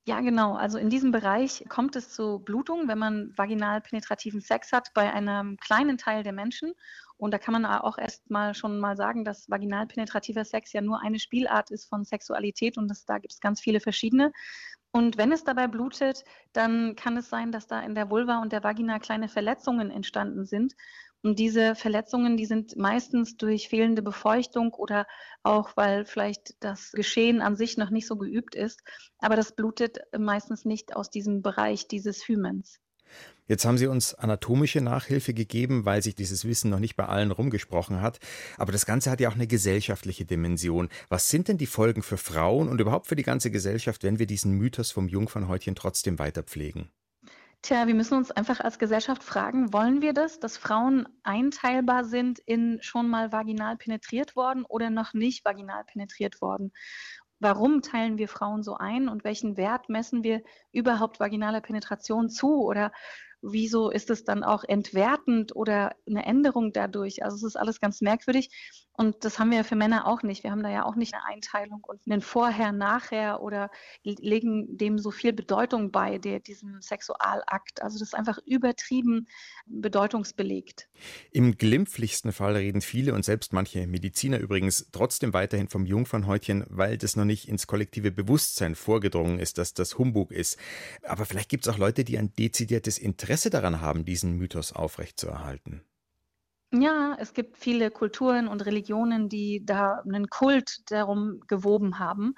Ja, 0.07 0.21
genau. 0.21 0.55
Also 0.55 0.79
in 0.79 0.89
diesem 0.89 1.11
Bereich 1.11 1.67
kommt 1.69 1.95
es 1.95 2.09
zu 2.09 2.39
Blutung, 2.39 2.89
wenn 2.89 2.97
man 2.99 3.35
vaginal 3.37 3.83
penetrativen 3.83 4.41
Sex 4.41 4.73
hat 4.73 4.95
bei 4.95 5.13
einem 5.13 5.59
kleinen 5.59 5.99
Teil 5.99 6.23
der 6.23 6.33
Menschen. 6.33 6.73
Und 7.19 7.33
da 7.33 7.39
kann 7.39 7.53
man 7.53 7.67
auch 7.67 7.99
erst 7.99 8.31
mal 8.31 8.55
schon 8.55 8.79
mal 8.79 8.97
sagen, 8.97 9.25
dass 9.25 9.51
vaginal 9.51 9.87
penetrativer 9.87 10.45
Sex 10.45 10.73
ja 10.73 10.81
nur 10.81 11.03
eine 11.03 11.19
Spielart 11.19 11.71
ist 11.71 11.89
von 11.89 12.05
Sexualität 12.05 12.79
und 12.79 12.89
das, 12.89 13.05
da 13.05 13.19
gibt 13.19 13.33
es 13.33 13.41
ganz 13.41 13.61
viele 13.61 13.81
verschiedene. 13.81 14.33
Und 14.93 15.19
wenn 15.19 15.33
es 15.33 15.45
dabei 15.45 15.67
blutet, 15.67 16.25
dann 16.53 16.97
kann 16.97 17.17
es 17.17 17.29
sein, 17.29 17.53
dass 17.53 17.67
da 17.67 17.81
in 17.81 17.95
der 17.95 18.09
Vulva 18.09 18.41
und 18.41 18.53
der 18.53 18.65
Vagina 18.65 18.99
kleine 18.99 19.29
Verletzungen 19.29 19.91
entstanden 19.91 20.47
sind. 20.47 20.75
Und 21.23 21.39
diese 21.41 21.75
Verletzungen, 21.75 22.37
die 22.37 22.47
sind 22.47 22.77
meistens 22.77 23.37
durch 23.37 23.69
fehlende 23.69 24.03
Befeuchtung 24.03 24.73
oder 24.73 25.07
auch, 25.43 25.77
weil 25.77 26.05
vielleicht 26.05 26.63
das 26.63 26.93
Geschehen 26.93 27.43
an 27.43 27.57
sich 27.57 27.77
noch 27.77 27.91
nicht 27.91 28.07
so 28.07 28.17
geübt 28.17 28.55
ist. 28.55 28.83
Aber 29.19 29.35
das 29.35 29.55
blutet 29.55 29.99
meistens 30.17 30.65
nicht 30.65 30.95
aus 30.95 31.11
diesem 31.11 31.43
Bereich 31.43 31.89
dieses 31.89 32.27
Hymens. 32.27 32.81
Jetzt 33.47 33.65
haben 33.65 33.79
Sie 33.79 33.87
uns 33.87 34.15
anatomische 34.15 34.83
Nachhilfe 34.83 35.33
gegeben, 35.33 35.87
weil 35.87 36.03
sich 36.03 36.15
dieses 36.15 36.45
Wissen 36.45 36.71
noch 36.71 36.81
nicht 36.81 36.97
bei 36.97 37.07
allen 37.07 37.31
rumgesprochen 37.31 38.03
hat. 38.03 38.19
Aber 38.59 38.73
das 38.73 38.85
Ganze 38.85 39.11
hat 39.11 39.21
ja 39.21 39.31
auch 39.31 39.35
eine 39.35 39.47
gesellschaftliche 39.47 40.27
Dimension. 40.27 40.91
Was 41.09 41.31
sind 41.31 41.49
denn 41.49 41.57
die 41.57 41.67
Folgen 41.67 42.03
für 42.03 42.19
Frauen 42.19 42.69
und 42.69 42.81
überhaupt 42.81 43.07
für 43.07 43.17
die 43.17 43.23
ganze 43.23 43.51
Gesellschaft, 43.51 44.05
wenn 44.05 44.19
wir 44.19 44.27
diesen 44.27 44.53
Mythos 44.53 44.91
vom 44.91 45.09
Jungfernhäutchen 45.09 45.75
trotzdem 45.75 46.19
weiter 46.19 46.43
pflegen? 46.43 46.91
Tja, 47.63 47.89
wir 47.89 47.95
müssen 47.95 48.17
uns 48.17 48.31
einfach 48.31 48.61
als 48.61 48.79
Gesellschaft 48.79 49.25
fragen, 49.25 49.73
wollen 49.73 50.01
wir 50.01 50.13
das, 50.13 50.39
dass 50.39 50.57
Frauen 50.57 51.09
einteilbar 51.25 52.05
sind 52.05 52.39
in 52.39 52.79
schon 52.83 53.09
mal 53.09 53.33
vaginal 53.33 53.77
penetriert 53.77 54.37
worden 54.37 54.65
oder 54.65 54.91
noch 54.91 55.13
nicht 55.13 55.45
vaginal 55.45 55.83
penetriert 55.85 56.41
worden? 56.41 56.73
Warum 57.41 57.83
teilen 57.83 58.19
wir 58.19 58.29
Frauen 58.29 58.63
so 58.63 58.75
ein 58.75 59.09
und 59.09 59.25
welchen 59.25 59.57
Wert 59.57 59.89
messen 59.89 60.25
wir 60.25 60.43
überhaupt 60.73 61.21
vaginaler 61.21 61.61
Penetration 61.61 62.29
zu? 62.31 62.65
Oder 62.65 62.93
wieso 63.43 63.91
ist 63.91 64.11
es 64.11 64.25
dann 64.25 64.43
auch 64.43 64.65
entwertend 64.65 65.55
oder 65.55 65.95
eine 66.07 66.25
Änderung 66.27 66.73
dadurch? 66.73 67.23
Also 67.25 67.37
es 67.37 67.43
ist 67.45 67.57
alles 67.57 67.81
ganz 67.81 68.01
merkwürdig. 68.01 68.51
Und 69.01 69.25
das 69.25 69.39
haben 69.39 69.53
wir 69.53 69.63
für 69.63 69.77
Männer 69.77 70.09
auch 70.09 70.25
nicht. 70.25 70.43
Wir 70.43 70.51
haben 70.51 70.65
da 70.65 70.71
ja 70.71 70.85
auch 70.85 70.97
nicht 70.97 71.15
eine 71.15 71.25
Einteilung 71.25 71.85
und 71.85 72.01
einen 72.11 72.21
Vorher, 72.21 72.73
Nachher 72.73 73.41
oder 73.41 73.71
legen 74.03 74.77
dem 74.77 74.99
so 74.99 75.13
viel 75.13 75.33
Bedeutung 75.33 75.93
bei, 75.93 76.19
der, 76.19 76.41
diesem 76.41 76.83
Sexualakt. 76.83 77.81
Also 77.81 78.01
das 78.01 78.09
ist 78.09 78.15
einfach 78.15 78.41
übertrieben 78.45 79.29
bedeutungsbelegt. 79.67 80.89
Im 81.31 81.57
glimpflichsten 81.57 82.33
Fall 82.33 82.57
reden 82.57 82.81
viele 82.81 83.15
und 83.15 83.25
selbst 83.25 83.53
manche 83.53 83.87
Mediziner 83.87 84.41
übrigens 84.41 84.89
trotzdem 84.91 85.33
weiterhin 85.33 85.69
vom 85.69 85.87
Jungfernhäutchen, 85.87 86.65
weil 86.69 86.99
das 86.99 87.15
noch 87.15 87.25
nicht 87.25 87.49
ins 87.49 87.69
kollektive 87.69 88.11
Bewusstsein 88.11 88.75
vorgedrungen 88.75 89.39
ist, 89.39 89.59
dass 89.59 89.75
das 89.75 89.97
Humbug 89.97 90.33
ist. 90.33 90.59
Aber 91.05 91.25
vielleicht 91.25 91.51
gibt 91.51 91.69
es 91.69 91.73
auch 91.73 91.79
Leute, 91.79 92.03
die 92.03 92.19
ein 92.19 92.33
dezidiertes 92.33 92.99
Interesse 92.99 93.49
daran 93.49 93.81
haben, 93.81 94.05
diesen 94.05 94.33
Mythos 94.33 94.73
aufrechtzuerhalten. 94.73 95.88
Ja, 96.73 97.17
es 97.19 97.33
gibt 97.33 97.57
viele 97.57 97.91
Kulturen 97.91 98.47
und 98.47 98.67
Religionen, 98.67 99.31
die 99.31 99.65
da 99.65 100.03
einen 100.05 100.29
Kult 100.29 100.91
darum 100.91 101.41
gewoben 101.47 101.99
haben. 101.99 102.35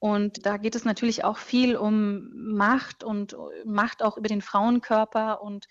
Und 0.00 0.44
da 0.46 0.56
geht 0.56 0.74
es 0.74 0.84
natürlich 0.84 1.24
auch 1.24 1.38
viel 1.38 1.76
um 1.76 2.30
Macht 2.34 3.04
und 3.04 3.36
Macht 3.64 4.02
auch 4.02 4.16
über 4.16 4.28
den 4.28 4.40
Frauenkörper 4.42 5.42
und 5.42 5.66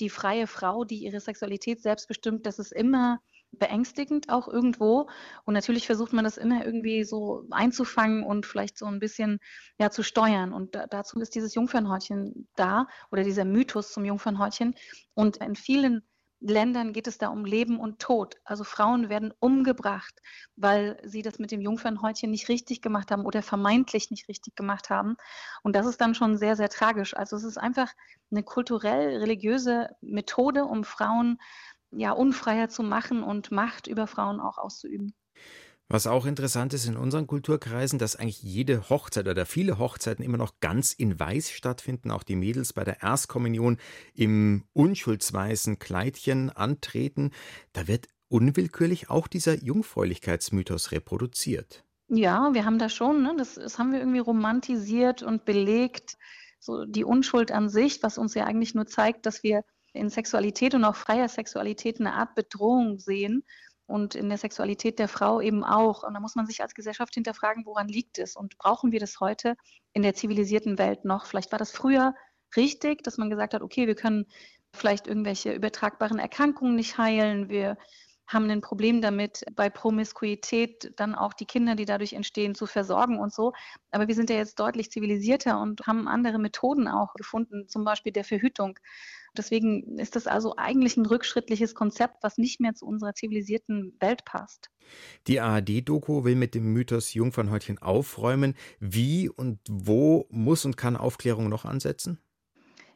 die 0.00 0.08
freie 0.10 0.46
Frau, 0.48 0.84
die 0.84 1.04
ihre 1.04 1.20
Sexualität 1.20 1.80
selbst 1.80 2.08
bestimmt. 2.08 2.46
Das 2.46 2.58
ist 2.58 2.72
immer 2.72 3.20
beängstigend 3.52 4.30
auch 4.30 4.48
irgendwo. 4.48 5.08
Und 5.44 5.54
natürlich 5.54 5.86
versucht 5.86 6.12
man 6.12 6.24
das 6.24 6.38
immer 6.38 6.64
irgendwie 6.64 7.04
so 7.04 7.46
einzufangen 7.50 8.24
und 8.24 8.46
vielleicht 8.46 8.78
so 8.78 8.86
ein 8.86 8.98
bisschen 8.98 9.38
ja, 9.78 9.90
zu 9.90 10.02
steuern. 10.02 10.52
Und 10.52 10.74
da, 10.74 10.86
dazu 10.88 11.20
ist 11.20 11.34
dieses 11.36 11.54
Jungfernhäutchen 11.54 12.48
da 12.56 12.88
oder 13.12 13.22
dieser 13.22 13.44
Mythos 13.44 13.92
zum 13.92 14.04
Jungfernhäutchen. 14.04 14.74
Und 15.14 15.36
in 15.36 15.54
vielen 15.54 16.02
Ländern 16.40 16.92
geht 16.92 17.06
es 17.06 17.18
da 17.18 17.28
um 17.28 17.44
Leben 17.44 17.78
und 17.78 18.00
Tod. 18.00 18.36
Also 18.44 18.64
Frauen 18.64 19.08
werden 19.08 19.32
umgebracht, 19.40 20.20
weil 20.56 21.00
sie 21.04 21.22
das 21.22 21.38
mit 21.38 21.50
dem 21.50 21.60
Jungfernhäutchen 21.60 22.30
nicht 22.30 22.48
richtig 22.48 22.82
gemacht 22.82 23.10
haben 23.10 23.24
oder 23.24 23.42
vermeintlich 23.42 24.10
nicht 24.10 24.28
richtig 24.28 24.54
gemacht 24.54 24.90
haben. 24.90 25.16
Und 25.62 25.74
das 25.74 25.86
ist 25.86 26.00
dann 26.00 26.14
schon 26.14 26.36
sehr, 26.36 26.56
sehr 26.56 26.68
tragisch. 26.68 27.16
Also 27.16 27.36
es 27.36 27.44
ist 27.44 27.58
einfach 27.58 27.92
eine 28.30 28.42
kulturell-religiöse 28.42 29.88
Methode, 30.00 30.64
um 30.64 30.84
Frauen 30.84 31.38
ja 31.90 32.12
unfreier 32.12 32.68
zu 32.68 32.82
machen 32.82 33.22
und 33.22 33.50
Macht 33.50 33.86
über 33.86 34.06
Frauen 34.06 34.40
auch 34.40 34.58
auszuüben. 34.58 35.14
Was 35.88 36.06
auch 36.06 36.24
interessant 36.24 36.72
ist 36.72 36.86
in 36.86 36.96
unseren 36.96 37.26
Kulturkreisen, 37.26 37.98
dass 37.98 38.16
eigentlich 38.16 38.42
jede 38.42 38.88
Hochzeit 38.88 39.28
oder 39.28 39.44
viele 39.44 39.78
Hochzeiten 39.78 40.24
immer 40.24 40.38
noch 40.38 40.58
ganz 40.60 40.94
in 40.94 41.20
Weiß 41.20 41.50
stattfinden. 41.50 42.10
Auch 42.10 42.22
die 42.22 42.36
Mädels 42.36 42.72
bei 42.72 42.84
der 42.84 43.02
Erstkommunion 43.02 43.76
im 44.14 44.64
unschuldsweißen 44.72 45.78
Kleidchen 45.78 46.48
antreten. 46.48 47.32
Da 47.74 47.86
wird 47.86 48.08
unwillkürlich 48.28 49.10
auch 49.10 49.28
dieser 49.28 49.62
Jungfräulichkeitsmythos 49.62 50.90
reproduziert. 50.92 51.84
Ja, 52.08 52.54
wir 52.54 52.64
haben 52.64 52.78
da 52.78 52.88
schon, 52.88 53.22
ne, 53.22 53.34
das, 53.36 53.54
das 53.54 53.78
haben 53.78 53.92
wir 53.92 53.98
irgendwie 53.98 54.20
romantisiert 54.20 55.22
und 55.22 55.44
belegt, 55.44 56.16
so 56.60 56.86
die 56.86 57.04
Unschuld 57.04 57.52
an 57.52 57.68
sich, 57.68 58.02
was 58.02 58.16
uns 58.16 58.34
ja 58.34 58.46
eigentlich 58.46 58.74
nur 58.74 58.86
zeigt, 58.86 59.26
dass 59.26 59.42
wir 59.42 59.62
in 59.92 60.08
Sexualität 60.08 60.74
und 60.74 60.84
auch 60.84 60.96
freier 60.96 61.28
Sexualität 61.28 62.00
eine 62.00 62.14
Art 62.14 62.34
Bedrohung 62.34 62.98
sehen 62.98 63.44
und 63.86 64.14
in 64.14 64.28
der 64.28 64.38
Sexualität 64.38 64.98
der 64.98 65.08
Frau 65.08 65.40
eben 65.40 65.64
auch. 65.64 66.02
Und 66.02 66.14
da 66.14 66.20
muss 66.20 66.34
man 66.34 66.46
sich 66.46 66.62
als 66.62 66.74
Gesellschaft 66.74 67.14
hinterfragen, 67.14 67.66
woran 67.66 67.88
liegt 67.88 68.18
es 68.18 68.36
und 68.36 68.56
brauchen 68.58 68.92
wir 68.92 69.00
das 69.00 69.20
heute 69.20 69.56
in 69.92 70.02
der 70.02 70.14
zivilisierten 70.14 70.78
Welt 70.78 71.04
noch? 71.04 71.26
Vielleicht 71.26 71.52
war 71.52 71.58
das 71.58 71.70
früher 71.70 72.14
richtig, 72.56 73.02
dass 73.02 73.18
man 73.18 73.30
gesagt 73.30 73.54
hat, 73.54 73.62
okay, 73.62 73.86
wir 73.86 73.94
können 73.94 74.26
vielleicht 74.74 75.06
irgendwelche 75.06 75.52
übertragbaren 75.52 76.18
Erkrankungen 76.18 76.74
nicht 76.74 76.98
heilen, 76.98 77.48
wir 77.48 77.76
haben 78.26 78.48
ein 78.50 78.62
Problem 78.62 79.02
damit, 79.02 79.44
bei 79.54 79.68
Promiskuität 79.68 80.92
dann 80.96 81.14
auch 81.14 81.34
die 81.34 81.44
Kinder, 81.44 81.74
die 81.74 81.84
dadurch 81.84 82.14
entstehen, 82.14 82.54
zu 82.54 82.66
versorgen 82.66 83.18
und 83.18 83.32
so. 83.32 83.52
Aber 83.90 84.08
wir 84.08 84.14
sind 84.14 84.30
ja 84.30 84.36
jetzt 84.36 84.58
deutlich 84.58 84.90
zivilisierter 84.90 85.60
und 85.60 85.86
haben 85.86 86.08
andere 86.08 86.38
Methoden 86.38 86.88
auch 86.88 87.12
gefunden, 87.14 87.68
zum 87.68 87.84
Beispiel 87.84 88.12
der 88.12 88.24
Verhütung. 88.24 88.78
Deswegen 89.36 89.98
ist 89.98 90.16
das 90.16 90.26
also 90.26 90.54
eigentlich 90.56 90.96
ein 90.96 91.06
rückschrittliches 91.06 91.74
Konzept, 91.74 92.22
was 92.22 92.38
nicht 92.38 92.60
mehr 92.60 92.74
zu 92.74 92.86
unserer 92.86 93.14
zivilisierten 93.14 93.96
Welt 94.00 94.24
passt. 94.24 94.70
Die 95.26 95.40
ARD-Doku 95.40 96.24
will 96.24 96.36
mit 96.36 96.54
dem 96.54 96.72
Mythos 96.72 97.14
Jungfernhäutchen 97.14 97.78
aufräumen. 97.78 98.54
Wie 98.80 99.28
und 99.28 99.58
wo 99.68 100.26
muss 100.30 100.64
und 100.64 100.76
kann 100.76 100.96
Aufklärung 100.96 101.48
noch 101.48 101.64
ansetzen? 101.64 102.18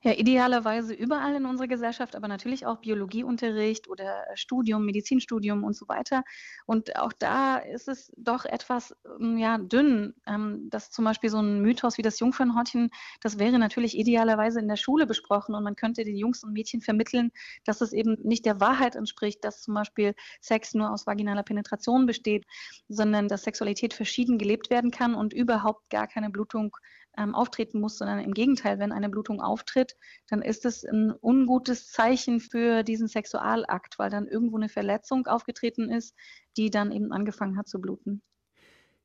Ja, 0.02 0.12
idealerweise 0.12 0.94
überall 0.94 1.34
in 1.34 1.44
unserer 1.44 1.66
Gesellschaft, 1.66 2.14
aber 2.14 2.28
natürlich 2.28 2.66
auch 2.66 2.78
Biologieunterricht 2.78 3.88
oder 3.88 4.24
Studium, 4.34 4.84
Medizinstudium 4.84 5.64
und 5.64 5.74
so 5.74 5.88
weiter. 5.88 6.22
Und 6.66 6.94
auch 6.96 7.12
da 7.12 7.56
ist 7.56 7.88
es 7.88 8.12
doch 8.16 8.44
etwas 8.44 8.94
ähm, 9.20 9.38
ja, 9.38 9.58
dünn, 9.58 10.14
ähm, 10.24 10.68
dass 10.70 10.92
zum 10.92 11.04
Beispiel 11.04 11.30
so 11.30 11.40
ein 11.40 11.62
Mythos 11.62 11.98
wie 11.98 12.02
das 12.02 12.20
Jungfernhortchen, 12.20 12.90
das 13.22 13.40
wäre 13.40 13.58
natürlich 13.58 13.98
idealerweise 13.98 14.60
in 14.60 14.68
der 14.68 14.76
Schule 14.76 15.04
besprochen 15.04 15.56
und 15.56 15.64
man 15.64 15.74
könnte 15.74 16.04
den 16.04 16.16
Jungs 16.16 16.44
und 16.44 16.52
Mädchen 16.52 16.80
vermitteln, 16.80 17.32
dass 17.64 17.80
es 17.80 17.92
eben 17.92 18.16
nicht 18.22 18.46
der 18.46 18.60
Wahrheit 18.60 18.94
entspricht, 18.94 19.42
dass 19.42 19.62
zum 19.62 19.74
Beispiel 19.74 20.14
Sex 20.40 20.74
nur 20.74 20.92
aus 20.92 21.08
vaginaler 21.08 21.42
Penetration 21.42 22.06
besteht, 22.06 22.46
sondern 22.88 23.26
dass 23.26 23.42
Sexualität 23.42 23.94
verschieden 23.94 24.38
gelebt 24.38 24.70
werden 24.70 24.92
kann 24.92 25.16
und 25.16 25.32
überhaupt 25.32 25.90
gar 25.90 26.06
keine 26.06 26.30
Blutung 26.30 26.76
ähm, 27.16 27.34
auftreten 27.34 27.80
muss, 27.80 27.98
sondern 27.98 28.20
im 28.20 28.34
Gegenteil, 28.34 28.78
wenn 28.78 28.92
eine 28.92 29.08
Blutung 29.08 29.40
auftritt, 29.40 29.96
dann 30.28 30.42
ist 30.42 30.64
es 30.64 30.84
ein 30.84 31.12
ungutes 31.20 31.90
Zeichen 31.90 32.40
für 32.40 32.82
diesen 32.82 33.08
Sexualakt, 33.08 33.98
weil 33.98 34.10
dann 34.10 34.26
irgendwo 34.26 34.56
eine 34.56 34.68
Verletzung 34.68 35.26
aufgetreten 35.26 35.90
ist, 35.90 36.14
die 36.56 36.70
dann 36.70 36.92
eben 36.92 37.12
angefangen 37.12 37.56
hat 37.56 37.68
zu 37.68 37.80
bluten. 37.80 38.22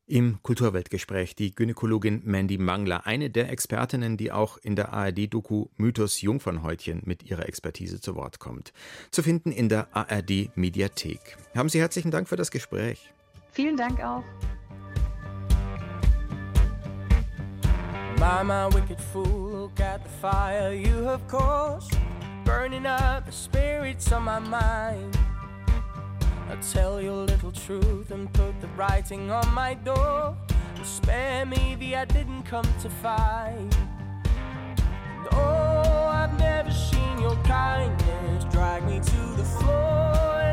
Im 0.06 0.42
Kulturweltgespräch 0.42 1.34
die 1.34 1.54
Gynäkologin 1.54 2.20
Mandy 2.24 2.58
Mangler, 2.58 3.06
eine 3.06 3.30
der 3.30 3.50
Expertinnen, 3.50 4.18
die 4.18 4.32
auch 4.32 4.58
in 4.58 4.76
der 4.76 4.92
ARD-Doku 4.92 5.68
Mythos 5.76 6.20
Jungfernhäutchen 6.20 7.00
mit 7.06 7.22
ihrer 7.22 7.48
Expertise 7.48 8.02
zu 8.02 8.14
Wort 8.14 8.38
kommt. 8.38 8.74
Zu 9.10 9.22
finden 9.22 9.50
in 9.50 9.70
der 9.70 9.88
ARD-Mediathek. 9.96 11.38
Haben 11.56 11.70
Sie 11.70 11.80
herzlichen 11.80 12.10
Dank 12.10 12.28
für 12.28 12.36
das 12.36 12.50
Gespräch. 12.50 13.14
Vielen 13.52 13.78
Dank 13.78 14.04
auch. 14.04 14.24
My, 18.24 18.42
my 18.42 18.66
wicked 18.68 18.98
fool, 18.98 19.50
look 19.50 19.80
at 19.80 20.02
the 20.02 20.08
fire 20.08 20.72
you 20.72 21.04
have 21.04 21.28
caused, 21.28 21.94
burning 22.42 22.86
up 22.86 23.26
the 23.26 23.32
spirits 23.32 24.10
on 24.12 24.22
my 24.22 24.38
mind. 24.38 25.18
I'll 26.48 26.56
tell 26.72 27.02
you 27.02 27.10
a 27.10 27.24
little 27.30 27.52
truth 27.52 28.12
and 28.12 28.32
put 28.32 28.58
the 28.62 28.66
writing 28.78 29.30
on 29.30 29.52
my 29.52 29.74
door. 29.74 30.34
And 30.74 30.86
spare 30.86 31.44
me 31.44 31.76
the 31.78 31.96
I 31.96 32.06
didn't 32.06 32.44
come 32.44 32.66
to 32.80 32.88
fight. 32.88 33.58
And 33.58 35.28
oh, 35.32 36.08
I've 36.10 36.38
never 36.38 36.70
seen 36.70 37.18
your 37.18 37.36
kindness 37.44 38.44
drag 38.50 38.86
me 38.86 39.00
to 39.00 39.36
the 39.36 39.44
floor 39.44 40.43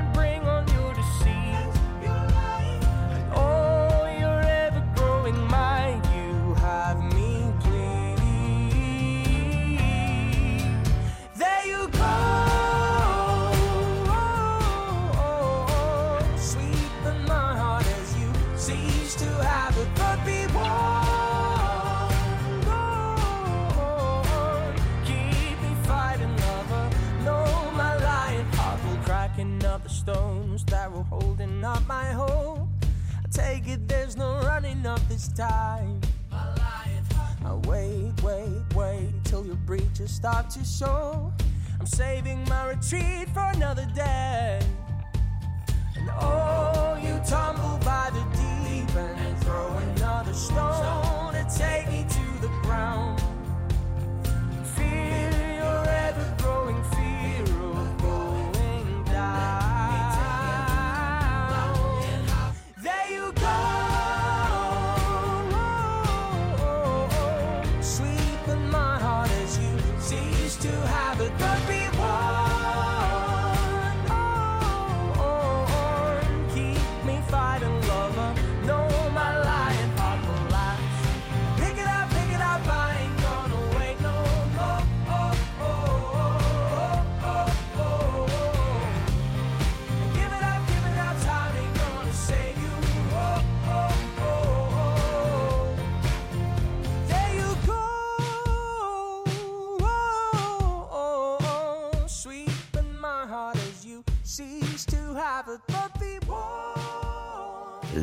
up 31.63 31.85
my 31.87 32.05
hope. 32.05 32.67
I 33.17 33.27
take 33.31 33.67
it 33.67 33.87
there's 33.87 34.15
no 34.15 34.39
running 34.43 34.85
up 34.85 34.99
this 35.07 35.27
time. 35.27 36.01
I 36.31 37.53
wait, 37.65 38.13
wait, 38.23 38.75
wait 38.75 39.09
till 39.23 39.45
your 39.45 39.55
breaches 39.55 40.11
start 40.11 40.49
to 40.51 40.63
show. 40.63 41.33
I'm 41.79 41.85
saving 41.85 42.43
my 42.47 42.69
retreat 42.69 43.29
for 43.33 43.49
another 43.53 43.87
day. 43.95 44.59
And 45.95 46.09
oh, 46.19 46.99
you 47.01 47.19
tumble 47.25 47.79
by 47.83 48.11
the 48.13 48.23
deep 48.37 48.95
and 48.95 49.37
throw 49.43 49.67
another 49.77 50.33
stone 50.33 51.00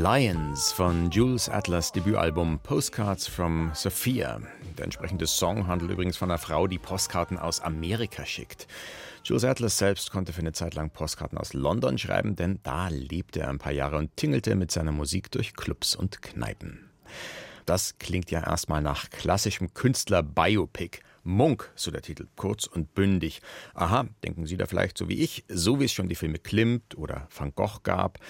Lions 0.00 0.70
von 0.70 1.11
Jules 1.11 1.48
Atlas 1.48 1.90
Debütalbum 1.90 2.61
Postcards 2.61 3.26
from 3.26 3.72
Sophia. 3.74 4.40
Der 4.76 4.84
entsprechende 4.84 5.26
Song 5.26 5.66
handelt 5.66 5.90
übrigens 5.90 6.16
von 6.16 6.30
einer 6.30 6.38
Frau, 6.38 6.68
die 6.68 6.78
Postkarten 6.78 7.37
aus 7.37 7.58
Amerika 7.58 8.24
schickt. 8.24 8.68
Jules 9.24 9.42
Atlas 9.42 9.76
selbst 9.76 10.12
konnte 10.12 10.32
für 10.32 10.40
eine 10.40 10.52
Zeit 10.52 10.76
lang 10.76 10.90
Postkarten 10.90 11.37
aus 11.37 11.52
London 11.52 11.98
schreiben, 11.98 12.37
denn 12.37 12.61
da 12.62 12.87
lebte 12.87 13.40
er 13.40 13.48
ein 13.48 13.58
paar 13.58 13.72
Jahre 13.72 13.96
und 13.96 14.16
tingelte 14.16 14.54
mit 14.54 14.70
seiner 14.70 14.92
Musik 14.92 15.32
durch 15.32 15.54
Clubs 15.54 15.96
und 15.96 16.22
Kneipen. 16.22 16.88
Das 17.66 17.98
klingt 17.98 18.30
ja 18.30 18.46
erstmal 18.46 18.82
nach 18.82 19.11
klassischem 19.11 19.74
Künstler-Biopic. 19.74 21.00
Munk, 21.24 21.72
so 21.74 21.90
der 21.90 22.02
Titel, 22.02 22.28
kurz 22.37 22.68
und 22.68 22.94
bündig. 22.94 23.42
Aha, 23.74 24.06
denken 24.22 24.46
Sie 24.46 24.56
da 24.56 24.66
vielleicht 24.66 24.96
so 24.96 25.08
wie 25.08 25.20
ich, 25.20 25.44
so 25.48 25.80
wie 25.80 25.87
es 25.87 25.92
schon 25.92 26.08
die 26.08 26.14
Filme 26.14 26.38
Klimt 26.38 26.96
oder 26.96 27.26
Van 27.37 27.52
Gogh 27.56 27.80
gab. 27.82 28.20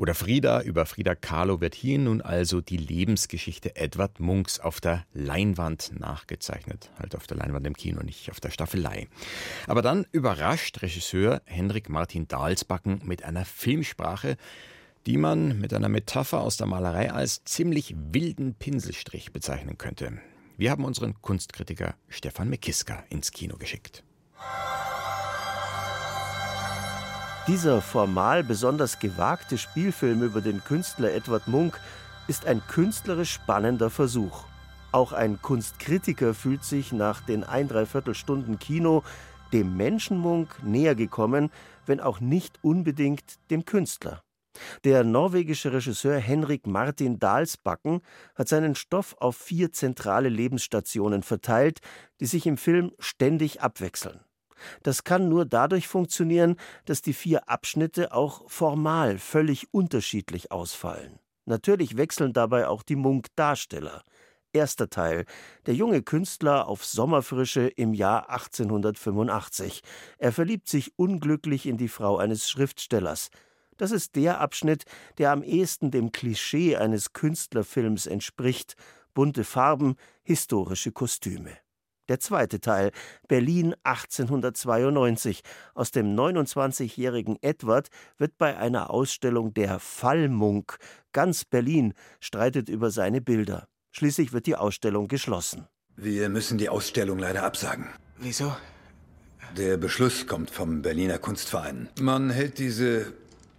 Oder 0.00 0.14
Frieda, 0.14 0.62
über 0.62 0.86
Frieda 0.86 1.14
Kahlo 1.14 1.60
wird 1.60 1.74
hier 1.74 1.98
nun 1.98 2.22
also 2.22 2.62
die 2.62 2.78
Lebensgeschichte 2.78 3.76
Edward 3.76 4.18
Munks 4.18 4.58
auf 4.58 4.80
der 4.80 5.04
Leinwand 5.12 5.92
nachgezeichnet. 6.00 6.90
Halt 6.98 7.14
auf 7.14 7.26
der 7.26 7.36
Leinwand 7.36 7.66
im 7.66 7.74
Kino, 7.74 8.02
nicht 8.02 8.30
auf 8.30 8.40
der 8.40 8.48
Staffelei. 8.48 9.08
Aber 9.66 9.82
dann 9.82 10.06
überrascht 10.10 10.80
Regisseur 10.80 11.42
Henrik 11.44 11.90
Martin 11.90 12.26
Dahlsbacken 12.26 13.02
mit 13.04 13.24
einer 13.24 13.44
Filmsprache, 13.44 14.38
die 15.04 15.18
man 15.18 15.60
mit 15.60 15.74
einer 15.74 15.90
Metapher 15.90 16.40
aus 16.40 16.56
der 16.56 16.66
Malerei 16.66 17.12
als 17.12 17.44
ziemlich 17.44 17.94
wilden 17.94 18.54
Pinselstrich 18.54 19.34
bezeichnen 19.34 19.76
könnte. 19.76 20.18
Wir 20.56 20.70
haben 20.70 20.86
unseren 20.86 21.20
Kunstkritiker 21.20 21.94
Stefan 22.08 22.48
Mekiska 22.48 23.04
ins 23.10 23.32
Kino 23.32 23.58
geschickt. 23.58 24.02
Dieser 27.46 27.80
formal 27.80 28.44
besonders 28.44 28.98
gewagte 28.98 29.56
Spielfilm 29.56 30.22
über 30.22 30.40
den 30.40 30.62
Künstler 30.62 31.12
Edward 31.12 31.48
Munk 31.48 31.80
ist 32.28 32.46
ein 32.46 32.62
künstlerisch 32.68 33.32
spannender 33.32 33.88
Versuch. 33.88 34.44
Auch 34.92 35.12
ein 35.12 35.40
Kunstkritiker 35.40 36.34
fühlt 36.34 36.64
sich 36.64 36.92
nach 36.92 37.22
den 37.22 37.42
ein 37.42 37.66
Dreiviertelstunden 37.66 38.58
Kino 38.58 39.02
dem 39.52 39.76
Menschenmunk 39.76 40.62
näher 40.62 40.94
gekommen, 40.94 41.50
wenn 41.86 41.98
auch 41.98 42.20
nicht 42.20 42.58
unbedingt 42.62 43.38
dem 43.50 43.64
Künstler. 43.64 44.20
Der 44.84 45.02
norwegische 45.02 45.72
Regisseur 45.72 46.18
Henrik 46.18 46.66
Martin 46.66 47.18
Dalsbacken 47.18 48.02
hat 48.34 48.48
seinen 48.48 48.74
Stoff 48.74 49.16
auf 49.18 49.36
vier 49.36 49.72
zentrale 49.72 50.28
Lebensstationen 50.28 51.22
verteilt, 51.22 51.80
die 52.20 52.26
sich 52.26 52.46
im 52.46 52.58
Film 52.58 52.92
ständig 52.98 53.62
abwechseln. 53.62 54.20
Das 54.82 55.04
kann 55.04 55.28
nur 55.28 55.44
dadurch 55.44 55.88
funktionieren, 55.88 56.56
dass 56.84 57.02
die 57.02 57.12
vier 57.12 57.48
Abschnitte 57.48 58.12
auch 58.12 58.48
formal 58.50 59.18
völlig 59.18 59.72
unterschiedlich 59.72 60.52
ausfallen. 60.52 61.18
Natürlich 61.46 61.96
wechseln 61.96 62.32
dabei 62.32 62.68
auch 62.68 62.82
die 62.82 62.96
Munk-Darsteller. 62.96 64.04
Erster 64.52 64.90
Teil. 64.90 65.26
Der 65.66 65.74
junge 65.74 66.02
Künstler 66.02 66.66
auf 66.66 66.84
Sommerfrische 66.84 67.68
im 67.68 67.94
Jahr 67.94 68.30
1885. 68.30 69.82
Er 70.18 70.32
verliebt 70.32 70.68
sich 70.68 70.92
unglücklich 70.96 71.66
in 71.66 71.76
die 71.76 71.88
Frau 71.88 72.18
eines 72.18 72.50
Schriftstellers. 72.50 73.30
Das 73.76 73.92
ist 73.92 74.16
der 74.16 74.40
Abschnitt, 74.40 74.84
der 75.18 75.30
am 75.30 75.42
ehesten 75.42 75.90
dem 75.90 76.12
Klischee 76.12 76.76
eines 76.76 77.12
Künstlerfilms 77.12 78.06
entspricht. 78.06 78.74
Bunte 79.14 79.44
Farben, 79.44 79.96
historische 80.22 80.92
Kostüme. 80.92 81.56
Der 82.10 82.18
zweite 82.18 82.60
Teil, 82.60 82.90
Berlin 83.28 83.72
1892. 83.84 85.42
Aus 85.74 85.92
dem 85.92 86.16
29-jährigen 86.16 87.38
Edward 87.40 87.88
wird 88.18 88.36
bei 88.36 88.56
einer 88.56 88.90
Ausstellung 88.90 89.54
der 89.54 89.78
Fallmunk. 89.78 90.78
Ganz 91.12 91.44
Berlin 91.44 91.94
streitet 92.18 92.68
über 92.68 92.90
seine 92.90 93.20
Bilder. 93.20 93.68
Schließlich 93.92 94.32
wird 94.32 94.46
die 94.46 94.56
Ausstellung 94.56 95.06
geschlossen. 95.06 95.68
Wir 95.94 96.28
müssen 96.30 96.58
die 96.58 96.68
Ausstellung 96.68 97.20
leider 97.20 97.44
absagen. 97.44 97.86
Wieso? 98.18 98.56
Der 99.56 99.76
Beschluss 99.76 100.26
kommt 100.26 100.50
vom 100.50 100.82
Berliner 100.82 101.18
Kunstverein. 101.18 101.90
Man 102.00 102.30
hält 102.30 102.58
diese 102.58 103.12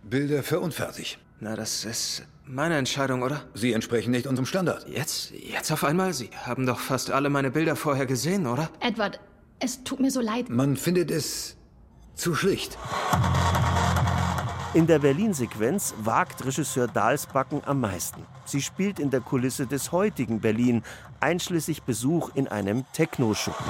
Bilder 0.03 0.43
für 0.43 0.59
unfertig. 0.59 1.19
Na, 1.39 1.55
das 1.55 1.85
ist 1.85 2.25
meine 2.45 2.77
Entscheidung, 2.77 3.23
oder? 3.23 3.41
Sie 3.53 3.73
entsprechen 3.73 4.11
nicht 4.11 4.27
unserem 4.27 4.45
Standard. 4.45 4.87
Jetzt? 4.87 5.31
Jetzt 5.31 5.71
auf 5.71 5.83
einmal? 5.83 6.13
Sie 6.13 6.29
haben 6.45 6.65
doch 6.65 6.79
fast 6.79 7.11
alle 7.11 7.29
meine 7.29 7.51
Bilder 7.51 7.75
vorher 7.75 8.05
gesehen, 8.05 8.47
oder? 8.47 8.69
Edward, 8.79 9.19
es 9.59 9.83
tut 9.83 9.99
mir 9.99 10.11
so 10.11 10.21
leid. 10.21 10.49
Man 10.49 10.75
findet 10.75 11.11
es 11.11 11.57
zu 12.15 12.35
schlicht. 12.35 12.77
In 14.73 14.87
der 14.87 14.99
Berlin-Sequenz 14.99 15.93
wagt 16.01 16.45
Regisseur 16.45 16.87
Dalsbacken 16.87 17.61
am 17.65 17.81
meisten. 17.81 18.25
Sie 18.45 18.61
spielt 18.61 18.99
in 18.99 19.09
der 19.09 19.19
Kulisse 19.19 19.67
des 19.67 19.91
heutigen 19.91 20.39
Berlin, 20.39 20.83
einschließlich 21.19 21.83
Besuch 21.83 22.31
in 22.35 22.47
einem 22.47 22.85
Techno-Schuppen. 22.93 23.65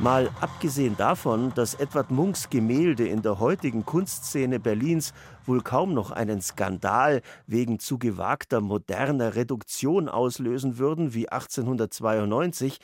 Mal 0.00 0.30
abgesehen 0.40 0.96
davon, 0.96 1.52
dass 1.54 1.74
Edward 1.74 2.10
Munks 2.10 2.48
Gemälde 2.48 3.06
in 3.06 3.20
der 3.20 3.38
heutigen 3.38 3.84
Kunstszene 3.84 4.58
Berlins 4.58 5.12
wohl 5.44 5.60
kaum 5.60 5.92
noch 5.92 6.10
einen 6.10 6.40
Skandal 6.40 7.20
wegen 7.46 7.78
zu 7.78 7.98
gewagter 7.98 8.62
moderner 8.62 9.34
Reduktion 9.34 10.08
auslösen 10.08 10.78
würden 10.78 11.12
wie 11.12 11.28
1892, 11.28 12.78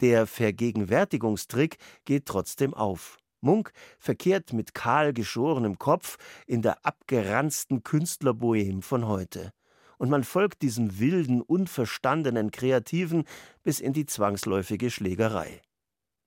der 0.00 0.28
Vergegenwärtigungstrick 0.28 1.78
geht 2.04 2.26
trotzdem 2.26 2.72
auf. 2.72 3.18
Munk 3.40 3.72
verkehrt 3.98 4.52
mit 4.52 4.72
kahl 4.72 5.12
geschorenem 5.12 5.76
Kopf 5.76 6.18
in 6.46 6.62
der 6.62 6.86
abgeranzten 6.86 7.82
Künstlerbohem 7.82 8.82
von 8.82 9.08
heute. 9.08 9.52
Und 9.98 10.08
man 10.08 10.22
folgt 10.22 10.62
diesem 10.62 11.00
wilden, 11.00 11.42
unverstandenen 11.42 12.52
Kreativen 12.52 13.24
bis 13.64 13.80
in 13.80 13.92
die 13.92 14.06
zwangsläufige 14.06 14.88
Schlägerei. 14.88 15.62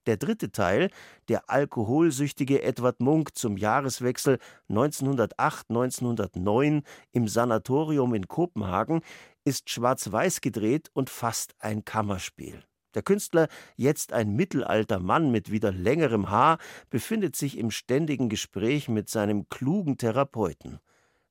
Der 0.05 0.17
dritte 0.17 0.51
Teil, 0.51 0.89
der 1.29 1.49
alkoholsüchtige 1.49 2.61
Edward 2.61 2.99
Munk 2.99 3.37
zum 3.37 3.55
Jahreswechsel 3.55 4.37
1908-1909 4.69 6.83
im 7.11 7.27
Sanatorium 7.27 8.13
in 8.13 8.27
Kopenhagen, 8.27 9.01
ist 9.45 9.69
schwarz-weiß 9.69 10.41
gedreht 10.41 10.89
und 10.93 11.09
fast 11.09 11.55
ein 11.59 11.85
Kammerspiel. 11.85 12.61
Der 12.95 13.01
Künstler, 13.01 13.47
jetzt 13.75 14.13
ein 14.13 14.35
mittelalter 14.35 14.99
Mann 14.99 15.31
mit 15.31 15.51
wieder 15.51 15.71
längerem 15.71 16.29
Haar, 16.29 16.59
befindet 16.89 17.35
sich 17.35 17.57
im 17.57 17.71
ständigen 17.71 18.29
Gespräch 18.29 18.87
mit 18.87 19.09
seinem 19.09 19.49
klugen 19.49 19.97
Therapeuten. 19.97 20.79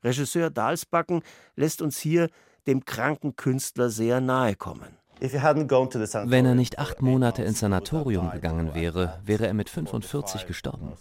Regisseur 0.02 0.50
Dalsbacken 0.50 1.22
lässt 1.54 1.80
uns 1.80 1.98
hier 1.98 2.28
dem 2.66 2.84
kranken 2.84 3.36
Künstler 3.36 3.90
sehr 3.90 4.20
nahe 4.20 4.56
kommen. 4.56 4.98
Wenn 5.22 6.46
er 6.46 6.54
nicht 6.56 6.78
acht 6.78 7.00
Monate 7.00 7.44
ins 7.44 7.60
Sanatorium 7.60 8.30
gegangen 8.30 8.74
wäre, 8.74 9.20
wäre 9.24 9.46
er 9.46 9.54
mit 9.54 9.70
45 9.70 10.46
gestorben. 10.46 10.94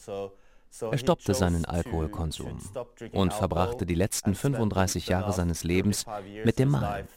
Er 0.80 0.98
stoppte 0.98 1.34
seinen 1.34 1.66
Alkoholkonsum 1.66 2.60
und 3.14 3.34
verbrachte 3.34 3.86
die 3.86 3.96
letzten 3.96 4.36
35 4.36 5.08
Jahre 5.08 5.34
seines 5.34 5.64
Lebens 5.64 6.06
mit 6.46 6.60
dem 6.60 6.70
Malen. 6.70 7.08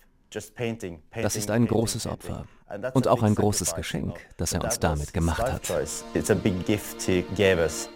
Das 1.13 1.37
ist 1.37 1.51
ein 1.51 1.67
großes 1.67 2.07
Opfer 2.07 2.47
und 2.95 3.07
auch 3.07 3.23
ein 3.23 3.35
großes 3.35 3.75
Geschenk, 3.75 4.19
das 4.37 4.53
er 4.53 4.65
uns 4.65 4.81
damit 4.81 5.13
gemacht 5.13 5.43
hat. 5.43 5.73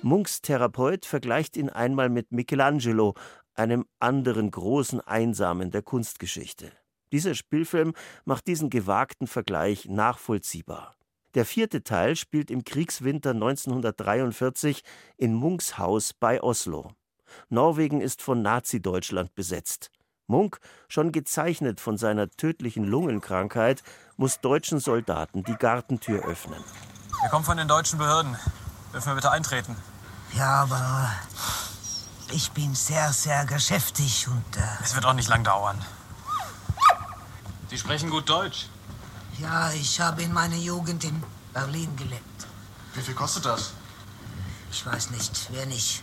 Munks 0.03 0.43
Therapeut 0.43 1.07
vergleicht 1.07 1.57
ihn 1.57 1.71
einmal 1.71 2.11
mit 2.11 2.31
Michelangelo, 2.31 3.15
einem 3.55 3.87
anderen 3.99 4.51
großen 4.51 5.01
Einsamen 5.01 5.73
der 5.73 5.83
Kunstgeschichte. 5.83 6.71
Dieser 7.13 7.35
Spielfilm 7.35 7.95
macht 8.25 8.47
diesen 8.47 8.71
gewagten 8.71 9.27
Vergleich 9.27 9.87
nachvollziehbar. 9.87 10.95
Der 11.35 11.45
vierte 11.45 11.85
Teil 11.85 12.17
spielt 12.17 12.51
im 12.51 12.65
Kriegswinter 12.65 13.31
1943 13.31 14.83
in 15.17 15.35
Munks 15.35 15.79
Haus 15.79 16.13
bei 16.15 16.43
Oslo. 16.43 16.93
Norwegen 17.49 18.01
ist 18.01 18.23
von 18.23 18.43
Nazi-Deutschland 18.43 19.35
besetzt. 19.35 19.91
Munk, 20.27 20.59
schon 20.89 21.13
gezeichnet 21.13 21.81
von 21.81 21.97
seiner 21.97 22.29
tödlichen 22.31 22.85
Lungenkrankheit, 22.85 23.83
muss 24.17 24.41
deutschen 24.41 24.79
Soldaten 24.79 25.43
die 25.43 25.55
Gartentür 25.55 26.25
öffnen. 26.25 26.63
Wir 27.23 27.31
kommen 27.31 27.45
von 27.45 27.57
den 27.57 27.69
deutschen 27.69 27.99
Behörden. 27.99 28.37
Dürfen 28.93 29.11
wir 29.11 29.15
bitte 29.15 29.31
eintreten? 29.31 29.77
Ja, 30.35 30.63
aber 30.63 31.11
ich 32.33 32.51
bin 32.53 32.75
sehr, 32.75 33.13
sehr 33.13 33.47
geschäftig 33.47 34.29
und. 34.29 34.57
Äh 34.57 34.61
es 34.83 34.95
wird 34.95 35.07
auch 35.07 35.15
nicht 35.15 35.29
lang 35.29 35.45
dauern. 35.45 35.83
Sie 37.69 37.79
sprechen 37.79 38.11
gut 38.11 38.29
Deutsch. 38.29 38.67
Ja, 39.41 39.73
ich 39.73 40.01
habe 40.01 40.23
in 40.23 40.33
meiner 40.33 40.57
Jugend 40.57 41.05
in 41.05 41.23
Berlin 41.53 41.95
gelebt. 41.97 42.47
Wie 42.95 43.01
viel 43.01 43.15
kostet 43.15 43.45
das? 43.45 43.73
Ich 44.71 44.85
weiß 44.85 45.11
nicht, 45.11 45.49
wer 45.53 45.67
nicht. 45.67 46.03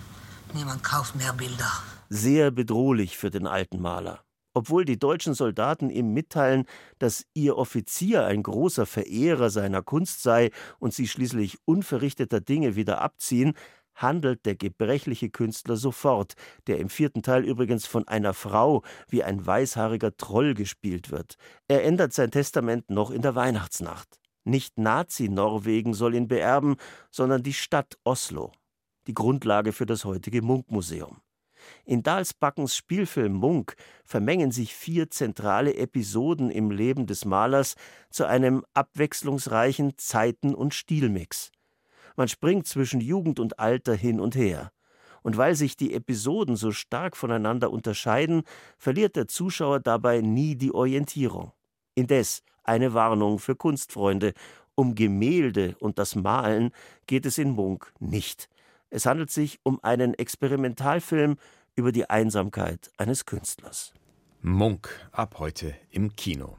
Niemand 0.54 0.84
kauft 0.84 1.15
mehr 1.15 1.34
Bilder 1.34 1.71
sehr 2.10 2.51
bedrohlich 2.51 3.17
für 3.17 3.30
den 3.30 3.47
alten 3.47 3.82
Maler. 3.82 4.23
Obwohl 4.54 4.86
die 4.86 4.97
deutschen 4.97 5.34
Soldaten 5.34 5.89
ihm 5.89 6.13
mitteilen, 6.13 6.65
dass 6.97 7.25
ihr 7.34 7.58
Offizier 7.58 8.25
ein 8.25 8.41
großer 8.41 8.86
Verehrer 8.86 9.49
seiner 9.49 9.82
Kunst 9.82 10.23
sei 10.23 10.51
und 10.80 10.93
sie 10.93 11.10
schließlich 11.10 11.58
unverrichteter 11.65 12.39
Dinge 12.39 12.78
wieder 12.78 13.01
abziehen, 13.01 13.54
handelt 13.96 14.46
der 14.46 14.56
gebrechliche 14.56 15.30
Künstler 15.30 15.78
sofort, 15.78 16.34
der 16.68 16.80
im 16.80 16.90
vierten 16.90 17.24
Teil 17.24 17.44
übrigens 17.44 17.86
von 17.86 18.08
einer 18.08 18.34
Frau 18.34 18.84
wie 19.08 19.24
ein 19.24 19.46
weißhaariger 19.46 20.18
Troll 20.18 20.54
gespielt 20.54 21.12
wird. 21.12 21.36
Er 21.68 21.84
ändert 21.84 22.14
sein 22.14 22.32
Testament 22.32 22.90
noch 22.90 23.12
in 23.12 23.22
der 23.22 23.36
Weihnachtsnacht. 23.36 24.20
Nicht 24.44 24.78
Nazi-Norwegen 24.78 25.94
soll 25.94 26.14
ihn 26.14 26.28
beerben, 26.28 26.76
sondern 27.10 27.42
die 27.42 27.54
Stadt 27.54 27.98
Oslo, 28.04 28.52
die 29.08 29.16
Grundlage 29.16 29.74
für 29.74 29.88
das 29.88 30.06
heutige 30.06 30.44
Munkmuseum. 30.44 31.22
In 31.84 32.04
Dalsbackens 32.04 32.76
Spielfilm 32.76 33.34
Munk 33.34 33.76
vermengen 34.04 34.52
sich 34.52 34.76
vier 34.76 35.10
zentrale 35.10 35.76
Episoden 35.76 36.52
im 36.52 36.70
Leben 36.70 37.08
des 37.08 37.26
Malers 37.26 37.76
zu 38.12 38.26
einem 38.26 38.64
abwechslungsreichen 38.74 39.98
Zeiten- 39.98 40.54
und 40.54 40.76
Stilmix. 40.76 41.52
Man 42.15 42.28
springt 42.28 42.67
zwischen 42.67 43.01
Jugend 43.01 43.39
und 43.39 43.60
Alter 43.60 43.93
hin 43.95 44.19
und 44.19 44.36
her. 44.36 44.71
Und 45.23 45.38
weil 45.38 45.56
sich 45.56 45.75
die 45.75 45.93
Episoden 45.93 46.56
so 46.56 46.71
stark 46.71 47.17
voneinander 47.17 47.71
unterscheiden, 47.71 48.43
verliert 48.78 49.15
der 49.15 49.28
Zuschauer 49.28 49.80
dabei 49.80 50.21
nie 50.21 50.56
die 50.56 50.73
Orientierung. 50.73 51.51
Indes 51.95 52.43
eine 52.63 52.93
Warnung 52.93 53.39
für 53.39 53.56
Kunstfreunde. 53.56 54.34
Um 54.75 54.93
Gemälde 54.93 55.75
und 55.80 55.97
das 55.99 56.15
Malen 56.15 56.71
geht 57.08 57.25
es 57.25 57.38
in 57.38 57.51
Munk 57.51 57.93
nicht. 57.99 58.49
Es 58.89 59.06
handelt 59.06 59.32
sich 59.32 59.60
um 59.63 59.82
einen 59.84 60.13
Experimentalfilm 60.13 61.38
über 61.75 61.91
die 61.91 62.10
Einsamkeit 62.10 62.91
eines 62.97 63.25
Künstlers. 63.25 63.93
Munk 64.41 65.10
ab 65.12 65.39
heute 65.39 65.75
im 65.91 66.15
Kino. 66.15 66.58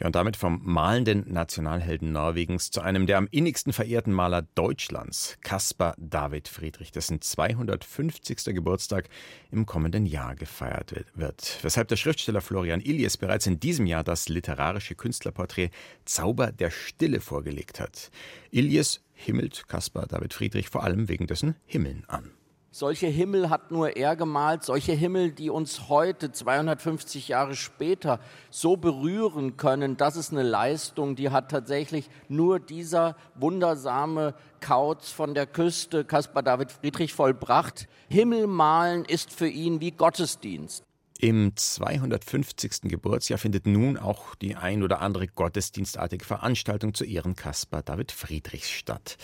Ja, 0.00 0.06
und 0.06 0.14
damit 0.14 0.36
vom 0.36 0.60
malenden 0.64 1.32
Nationalhelden 1.32 2.12
Norwegens 2.12 2.70
zu 2.70 2.80
einem 2.80 3.06
der 3.06 3.18
am 3.18 3.28
innigsten 3.30 3.72
verehrten 3.72 4.12
Maler 4.12 4.42
Deutschlands, 4.54 5.38
Caspar 5.42 5.94
David 5.98 6.48
Friedrich, 6.48 6.92
dessen 6.92 7.20
250. 7.20 8.54
Geburtstag 8.54 9.08
im 9.50 9.66
kommenden 9.66 10.06
Jahr 10.06 10.34
gefeiert 10.34 10.94
wird. 11.14 11.58
Weshalb 11.62 11.88
der 11.88 11.96
Schriftsteller 11.96 12.40
Florian 12.40 12.80
Illies 12.80 13.16
bereits 13.16 13.46
in 13.46 13.60
diesem 13.60 13.86
Jahr 13.86 14.04
das 14.04 14.28
literarische 14.28 14.94
Künstlerporträt 14.94 15.70
Zauber 16.04 16.52
der 16.52 16.70
Stille 16.70 17.20
vorgelegt 17.20 17.80
hat. 17.80 18.10
Illies 18.50 19.00
himmelt 19.14 19.66
Caspar 19.68 20.06
David 20.06 20.34
Friedrich 20.34 20.68
vor 20.68 20.84
allem 20.84 21.08
wegen 21.08 21.26
dessen 21.26 21.56
Himmeln 21.66 22.04
an. 22.08 22.30
Solche 22.78 23.06
Himmel 23.06 23.48
hat 23.48 23.70
nur 23.70 23.96
er 23.96 24.16
gemalt, 24.16 24.62
solche 24.62 24.92
Himmel, 24.92 25.32
die 25.32 25.48
uns 25.48 25.88
heute, 25.88 26.30
250 26.30 27.28
Jahre 27.28 27.56
später, 27.56 28.20
so 28.50 28.76
berühren 28.76 29.56
können. 29.56 29.96
Das 29.96 30.14
ist 30.14 30.30
eine 30.30 30.42
Leistung, 30.42 31.16
die 31.16 31.30
hat 31.30 31.50
tatsächlich 31.50 32.10
nur 32.28 32.60
dieser 32.60 33.16
wundersame 33.34 34.34
Kauz 34.60 35.10
von 35.10 35.32
der 35.32 35.46
Küste, 35.46 36.04
Caspar 36.04 36.42
David 36.42 36.70
Friedrich, 36.70 37.14
vollbracht. 37.14 37.88
Himmel 38.10 38.46
malen 38.46 39.06
ist 39.06 39.32
für 39.32 39.48
ihn 39.48 39.80
wie 39.80 39.92
Gottesdienst. 39.92 40.85
Im 41.18 41.56
250. 41.56 42.82
Geburtsjahr 42.82 43.38
findet 43.38 43.66
nun 43.66 43.96
auch 43.96 44.34
die 44.34 44.54
ein 44.54 44.82
oder 44.82 45.00
andere 45.00 45.26
gottesdienstartige 45.26 46.24
Veranstaltung 46.24 46.92
zu 46.92 47.04
Ehren 47.04 47.34
Caspar 47.34 47.82
David 47.82 48.12
Friedrichs 48.12 48.70
statt. 48.70 49.16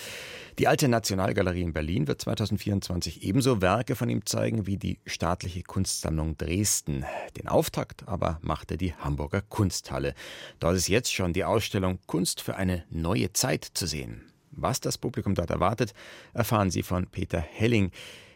Die 0.58 0.68
Alte 0.68 0.88
Nationalgalerie 0.88 1.60
in 1.60 1.74
Berlin 1.74 2.06
wird 2.06 2.22
2024 2.22 3.24
ebenso 3.24 3.60
Werke 3.60 3.94
von 3.94 4.08
ihm 4.08 4.24
zeigen 4.24 4.66
wie 4.66 4.78
die 4.78 5.00
Staatliche 5.04 5.64
Kunstsammlung 5.64 6.38
Dresden. 6.38 7.04
Den 7.36 7.48
Auftakt 7.48 8.08
aber 8.08 8.38
machte 8.40 8.78
die 8.78 8.94
Hamburger 8.94 9.42
Kunsthalle. 9.42 10.14
Dort 10.60 10.76
ist 10.76 10.88
jetzt 10.88 11.12
schon 11.12 11.34
die 11.34 11.44
Ausstellung 11.44 11.98
Kunst 12.06 12.40
für 12.40 12.56
eine 12.56 12.84
neue 12.88 13.34
Zeit 13.34 13.64
zu 13.64 13.86
sehen. 13.86 14.22
Was 14.50 14.80
das 14.80 14.96
Publikum 14.96 15.34
dort 15.34 15.50
erwartet, 15.50 15.92
erfahren 16.32 16.70
Sie 16.70 16.82
von 16.82 17.06
Peter 17.06 17.40
Helling 17.40 17.90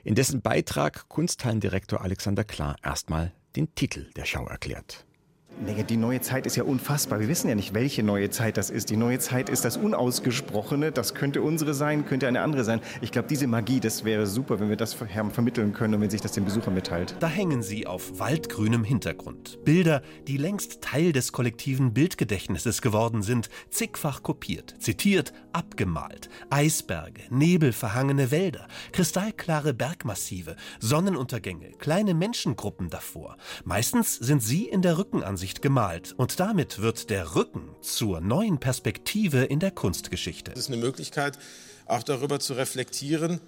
in 0.04 0.14
dessen 0.14 0.40
Beitrag 0.40 1.08
Kunsthallendirektor 1.08 2.00
Alexander 2.00 2.44
Klar 2.44 2.76
erstmal 2.82 3.32
den 3.56 3.74
Titel 3.74 4.10
der 4.14 4.26
Schau 4.26 4.46
erklärt. 4.46 5.05
Die 5.58 5.96
neue 5.96 6.20
Zeit 6.20 6.44
ist 6.44 6.56
ja 6.56 6.64
unfassbar. 6.64 7.18
Wir 7.18 7.28
wissen 7.28 7.48
ja 7.48 7.54
nicht, 7.54 7.72
welche 7.72 8.02
neue 8.02 8.28
Zeit 8.28 8.58
das 8.58 8.68
ist. 8.68 8.90
Die 8.90 8.96
neue 8.96 9.18
Zeit 9.18 9.48
ist 9.48 9.64
das 9.64 9.78
Unausgesprochene. 9.78 10.92
Das 10.92 11.14
könnte 11.14 11.40
unsere 11.40 11.72
sein, 11.72 12.04
könnte 12.04 12.28
eine 12.28 12.42
andere 12.42 12.62
sein. 12.62 12.80
Ich 13.00 13.10
glaube, 13.10 13.28
diese 13.28 13.46
Magie, 13.46 13.80
das 13.80 14.04
wäre 14.04 14.26
super, 14.26 14.60
wenn 14.60 14.68
wir 14.68 14.76
das 14.76 14.92
vermitteln 14.92 15.72
können 15.72 15.94
und 15.94 16.02
wenn 16.02 16.10
sich 16.10 16.20
das 16.20 16.32
dem 16.32 16.44
Besucher 16.44 16.70
mitteilt. 16.70 17.16
Da 17.20 17.28
hängen 17.28 17.62
sie 17.62 17.86
auf 17.86 18.18
waldgrünem 18.18 18.84
Hintergrund. 18.84 19.58
Bilder, 19.64 20.02
die 20.26 20.36
längst 20.36 20.82
Teil 20.82 21.12
des 21.12 21.32
kollektiven 21.32 21.94
Bildgedächtnisses 21.94 22.82
geworden 22.82 23.22
sind, 23.22 23.48
zigfach 23.70 24.22
kopiert, 24.22 24.74
zitiert, 24.78 25.32
abgemalt. 25.54 26.28
Eisberge, 26.50 27.22
nebelverhangene 27.30 28.30
Wälder, 28.30 28.68
kristallklare 28.92 29.72
Bergmassive, 29.72 30.56
Sonnenuntergänge, 30.80 31.70
kleine 31.78 32.12
Menschengruppen 32.12 32.90
davor. 32.90 33.38
Meistens 33.64 34.16
sind 34.16 34.42
sie 34.42 34.66
in 34.66 34.82
der 34.82 34.98
Rückenansicht 34.98 35.45
Ansicht 35.46 35.62
gemalt 35.62 36.12
und 36.16 36.40
damit 36.40 36.80
wird 36.80 37.08
der 37.08 37.36
Rücken 37.36 37.68
zur 37.80 38.20
neuen 38.20 38.58
Perspektive 38.58 39.44
in 39.44 39.60
der 39.60 39.70
Kunstgeschichte. 39.70 40.50
Es 40.50 40.58
ist 40.58 40.72
eine 40.72 40.76
Möglichkeit, 40.76 41.38
auch 41.86 42.02
darüber 42.02 42.40
zu 42.40 42.54
reflektieren, 42.54 43.40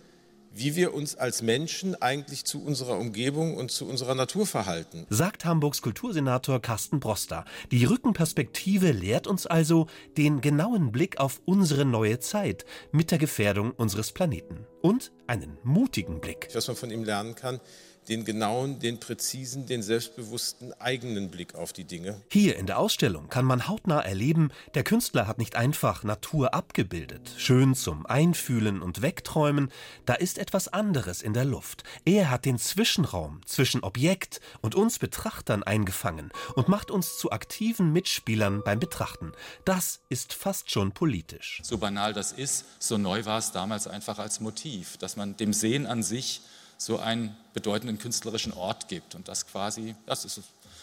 wie 0.54 0.76
wir 0.76 0.94
uns 0.94 1.16
als 1.16 1.42
Menschen 1.42 2.00
eigentlich 2.00 2.44
zu 2.44 2.62
unserer 2.64 2.98
Umgebung 2.98 3.56
und 3.56 3.72
zu 3.72 3.84
unserer 3.88 4.14
Natur 4.14 4.46
verhalten. 4.46 5.06
Sagt 5.10 5.44
Hamburgs 5.44 5.82
Kultursenator 5.82 6.62
Carsten 6.62 7.00
Broster. 7.00 7.44
Die 7.72 7.84
Rückenperspektive 7.84 8.92
lehrt 8.92 9.26
uns 9.26 9.48
also 9.48 9.88
den 10.16 10.40
genauen 10.40 10.92
Blick 10.92 11.18
auf 11.18 11.40
unsere 11.46 11.84
neue 11.84 12.20
Zeit 12.20 12.64
mit 12.92 13.10
der 13.10 13.18
Gefährdung 13.18 13.72
unseres 13.72 14.12
Planeten. 14.12 14.68
Und 14.82 15.12
einen 15.26 15.58
mutigen 15.64 16.20
Blick. 16.20 16.48
Was 16.52 16.68
man 16.68 16.76
von 16.76 16.90
ihm 16.90 17.04
lernen 17.04 17.34
kann, 17.34 17.60
den 18.08 18.24
genauen, 18.24 18.78
den 18.78 19.00
präzisen, 19.00 19.66
den 19.66 19.82
selbstbewussten 19.82 20.72
eigenen 20.80 21.30
Blick 21.30 21.54
auf 21.54 21.72
die 21.72 21.84
Dinge. 21.84 22.20
Hier 22.30 22.56
in 22.56 22.66
der 22.66 22.78
Ausstellung 22.78 23.28
kann 23.28 23.44
man 23.44 23.68
hautnah 23.68 24.00
erleben, 24.00 24.50
der 24.74 24.82
Künstler 24.82 25.26
hat 25.26 25.38
nicht 25.38 25.56
einfach 25.56 26.04
Natur 26.04 26.54
abgebildet, 26.54 27.30
schön 27.36 27.74
zum 27.74 28.06
Einfühlen 28.06 28.80
und 28.80 29.02
Wegträumen, 29.02 29.70
da 30.06 30.14
ist 30.14 30.38
etwas 30.38 30.68
anderes 30.68 31.22
in 31.22 31.34
der 31.34 31.44
Luft. 31.44 31.84
Er 32.04 32.30
hat 32.30 32.44
den 32.44 32.58
Zwischenraum 32.58 33.40
zwischen 33.44 33.82
Objekt 33.82 34.40
und 34.62 34.74
uns 34.74 34.98
Betrachtern 34.98 35.62
eingefangen 35.62 36.30
und 36.54 36.68
macht 36.68 36.90
uns 36.90 37.18
zu 37.18 37.30
aktiven 37.30 37.92
Mitspielern 37.92 38.62
beim 38.64 38.80
Betrachten. 38.80 39.32
Das 39.64 40.00
ist 40.08 40.32
fast 40.32 40.70
schon 40.70 40.92
politisch. 40.92 41.60
So 41.62 41.78
banal 41.78 42.14
das 42.14 42.32
ist, 42.32 42.64
so 42.78 42.96
neu 42.96 43.24
war 43.26 43.38
es 43.38 43.52
damals 43.52 43.86
einfach 43.86 44.18
als 44.18 44.40
Motiv, 44.40 44.67
dass 45.00 45.16
man 45.16 45.36
dem 45.36 45.52
Sehen 45.52 45.86
an 45.86 46.02
sich 46.02 46.40
so 46.76 46.98
einen 46.98 47.36
bedeutenden 47.54 47.98
künstlerischen 47.98 48.52
Ort 48.52 48.88
gibt. 48.88 49.14
Und 49.14 49.28
das 49.28 49.46
quasi, 49.46 49.94
das 50.06 50.24
ist 50.24 50.40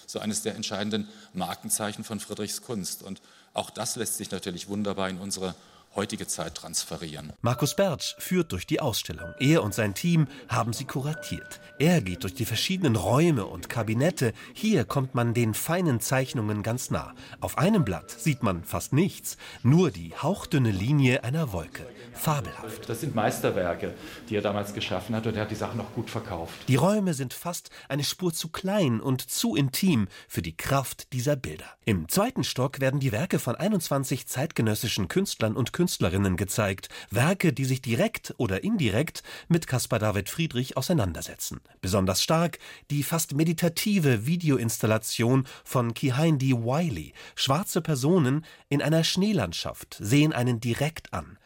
so 0.08 0.19
eines 0.19 0.41
der 0.41 0.56
entscheidenden 0.56 1.08
Markenzeichen 1.34 2.04
von 2.04 2.19
Friedrichs 2.19 2.62
Kunst. 2.62 3.02
Und 3.02 3.21
auch 3.54 3.69
das 3.69 3.95
lässt 3.95 4.17
sich 4.17 4.32
natürlich 4.32 4.67
wunderbar 4.67 5.10
in 5.10 5.19
unsere 5.19 5.56
heutige 5.95 6.27
Zeit 6.27 6.55
transferieren. 6.55 7.34
Markus 7.41 7.75
Bertsch 7.75 8.15
führt 8.19 8.51
durch 8.51 8.67
die 8.67 8.79
Ausstellung. 8.79 9.34
Er 9.39 9.63
und 9.63 9.73
sein 9.73 9.93
Team 9.93 10.27
haben 10.49 10.73
sie 10.73 10.86
kuratiert. 10.86 11.62
Er 11.79 12.01
geht 12.01 12.23
durch 12.23 12.34
die 12.34 12.45
verschiedenen 12.45 12.95
Räume 12.95 13.45
und 13.45 13.69
Kabinette. 13.69 14.34
Hier 14.53 14.86
kommt 14.86 15.15
man 15.15 15.34
den 15.34 15.53
feinen 15.53 15.99
Zeichnungen 15.99 16.63
ganz 16.63 16.89
nah. 16.89 17.13
Auf 17.39 17.58
einem 17.58 17.86
Blatt 17.86 18.12
sieht 18.12 18.43
man 18.43 18.63
fast 18.63 18.93
nichts, 18.93 19.38
nur 19.63 19.91
die 19.91 20.13
hauchdünne 20.15 20.71
Linie 20.71 21.23
einer 21.23 21.51
Wolke. 21.53 21.86
Fabelhaft. 22.13 22.88
Das 22.89 23.01
sind 23.01 23.15
Meisterwerke, 23.15 23.93
die 24.29 24.36
er 24.36 24.41
damals 24.41 24.73
geschaffen 24.73 25.15
hat 25.15 25.27
und 25.27 25.36
er 25.36 25.43
hat 25.43 25.51
die 25.51 25.55
Sachen 25.55 25.79
auch 25.81 25.93
gut 25.93 26.10
verkauft. 26.10 26.53
Die 26.67 26.75
Räume 26.75 27.13
sind 27.13 27.34
fast 27.34 27.69
eine 27.89 28.03
Spur 28.03 28.34
zu 28.34 28.49
klein 28.49 29.01
und 29.01 29.21
zu 29.21 29.55
intim 29.55 30.08
für 30.27 30.41
die 30.41 30.55
Kraft 30.55 31.12
dieser 31.13 31.36
Bilder. 31.36 31.65
Im 31.84 32.10
zweiten 32.10 32.43
Stock 32.43 32.79
werden 32.79 32.99
die 32.99 33.12
Werke 33.12 33.38
von 33.38 33.55
21 33.55 34.27
zeitgenössischen 34.27 35.08
Künstlern 35.08 35.55
und 35.55 35.73
Künstlern 35.73 35.85
Künstlerinnen 35.86 36.36
gezeigt, 36.36 36.89
Werke, 37.12 37.54
die 37.54 37.63
sich 37.63 37.80
direkt 37.80 38.34
oder 38.38 38.63
indirekt 38.63 39.21
mit 39.50 39.67
Caspar 39.67 40.00
David 40.00 40.30
Friedrich 40.30 40.78
auseinandersetzen. 40.78 41.62
Besonders 41.80 42.24
stark 42.24 42.58
die 42.89 43.04
fast 43.04 43.36
meditative 43.36 44.26
Videoinstallation 44.26 45.45
von 45.63 45.93
Kihindi 45.93 46.54
Wiley. 46.54 47.13
Schwarze 47.36 47.82
Personen 47.82 48.45
in 48.67 48.82
einer 48.82 49.04
Schneelandschaft 49.04 49.98
sehen 50.00 50.34
einen 50.34 50.60
direkt 50.60 51.13
an. 51.13 51.38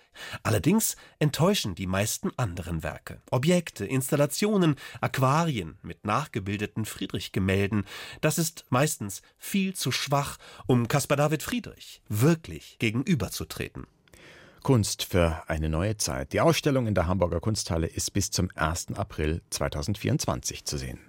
Allerdings 0.42 0.96
enttäuschen 1.20 1.76
die 1.76 1.88
meisten 1.88 2.32
anderen 2.38 2.82
Werke. 2.82 3.22
Objekte, 3.32 3.86
Installationen, 3.86 4.78
Aquarien 5.02 5.78
mit 5.82 6.06
nachgebildeten 6.06 6.86
Friedrich-Gemälden, 6.86 7.84
das 8.22 8.38
ist 8.38 8.64
meistens 8.70 9.22
viel 9.38 9.74
zu 9.74 9.92
schwach, 9.92 10.38
um 10.66 10.88
Caspar 10.88 11.18
David 11.18 11.44
Friedrich 11.44 12.02
wirklich 12.08 12.78
gegenüberzutreten. 12.80 13.86
Kunst 14.62 15.04
für 15.04 15.44
eine 15.48 15.70
neue 15.70 15.98
Zeit. 15.98 16.34
Die 16.34 16.42
Ausstellung 16.42 16.88
in 16.88 16.96
der 16.96 17.08
Hamburger 17.08 17.40
Kunsthalle 17.40 17.88
ist 17.88 18.12
bis 18.14 18.32
zum 18.32 18.50
1. 18.56 18.94
April 18.96 19.42
2024 19.50 20.66
zu 20.66 20.78
sehen. 20.78 21.09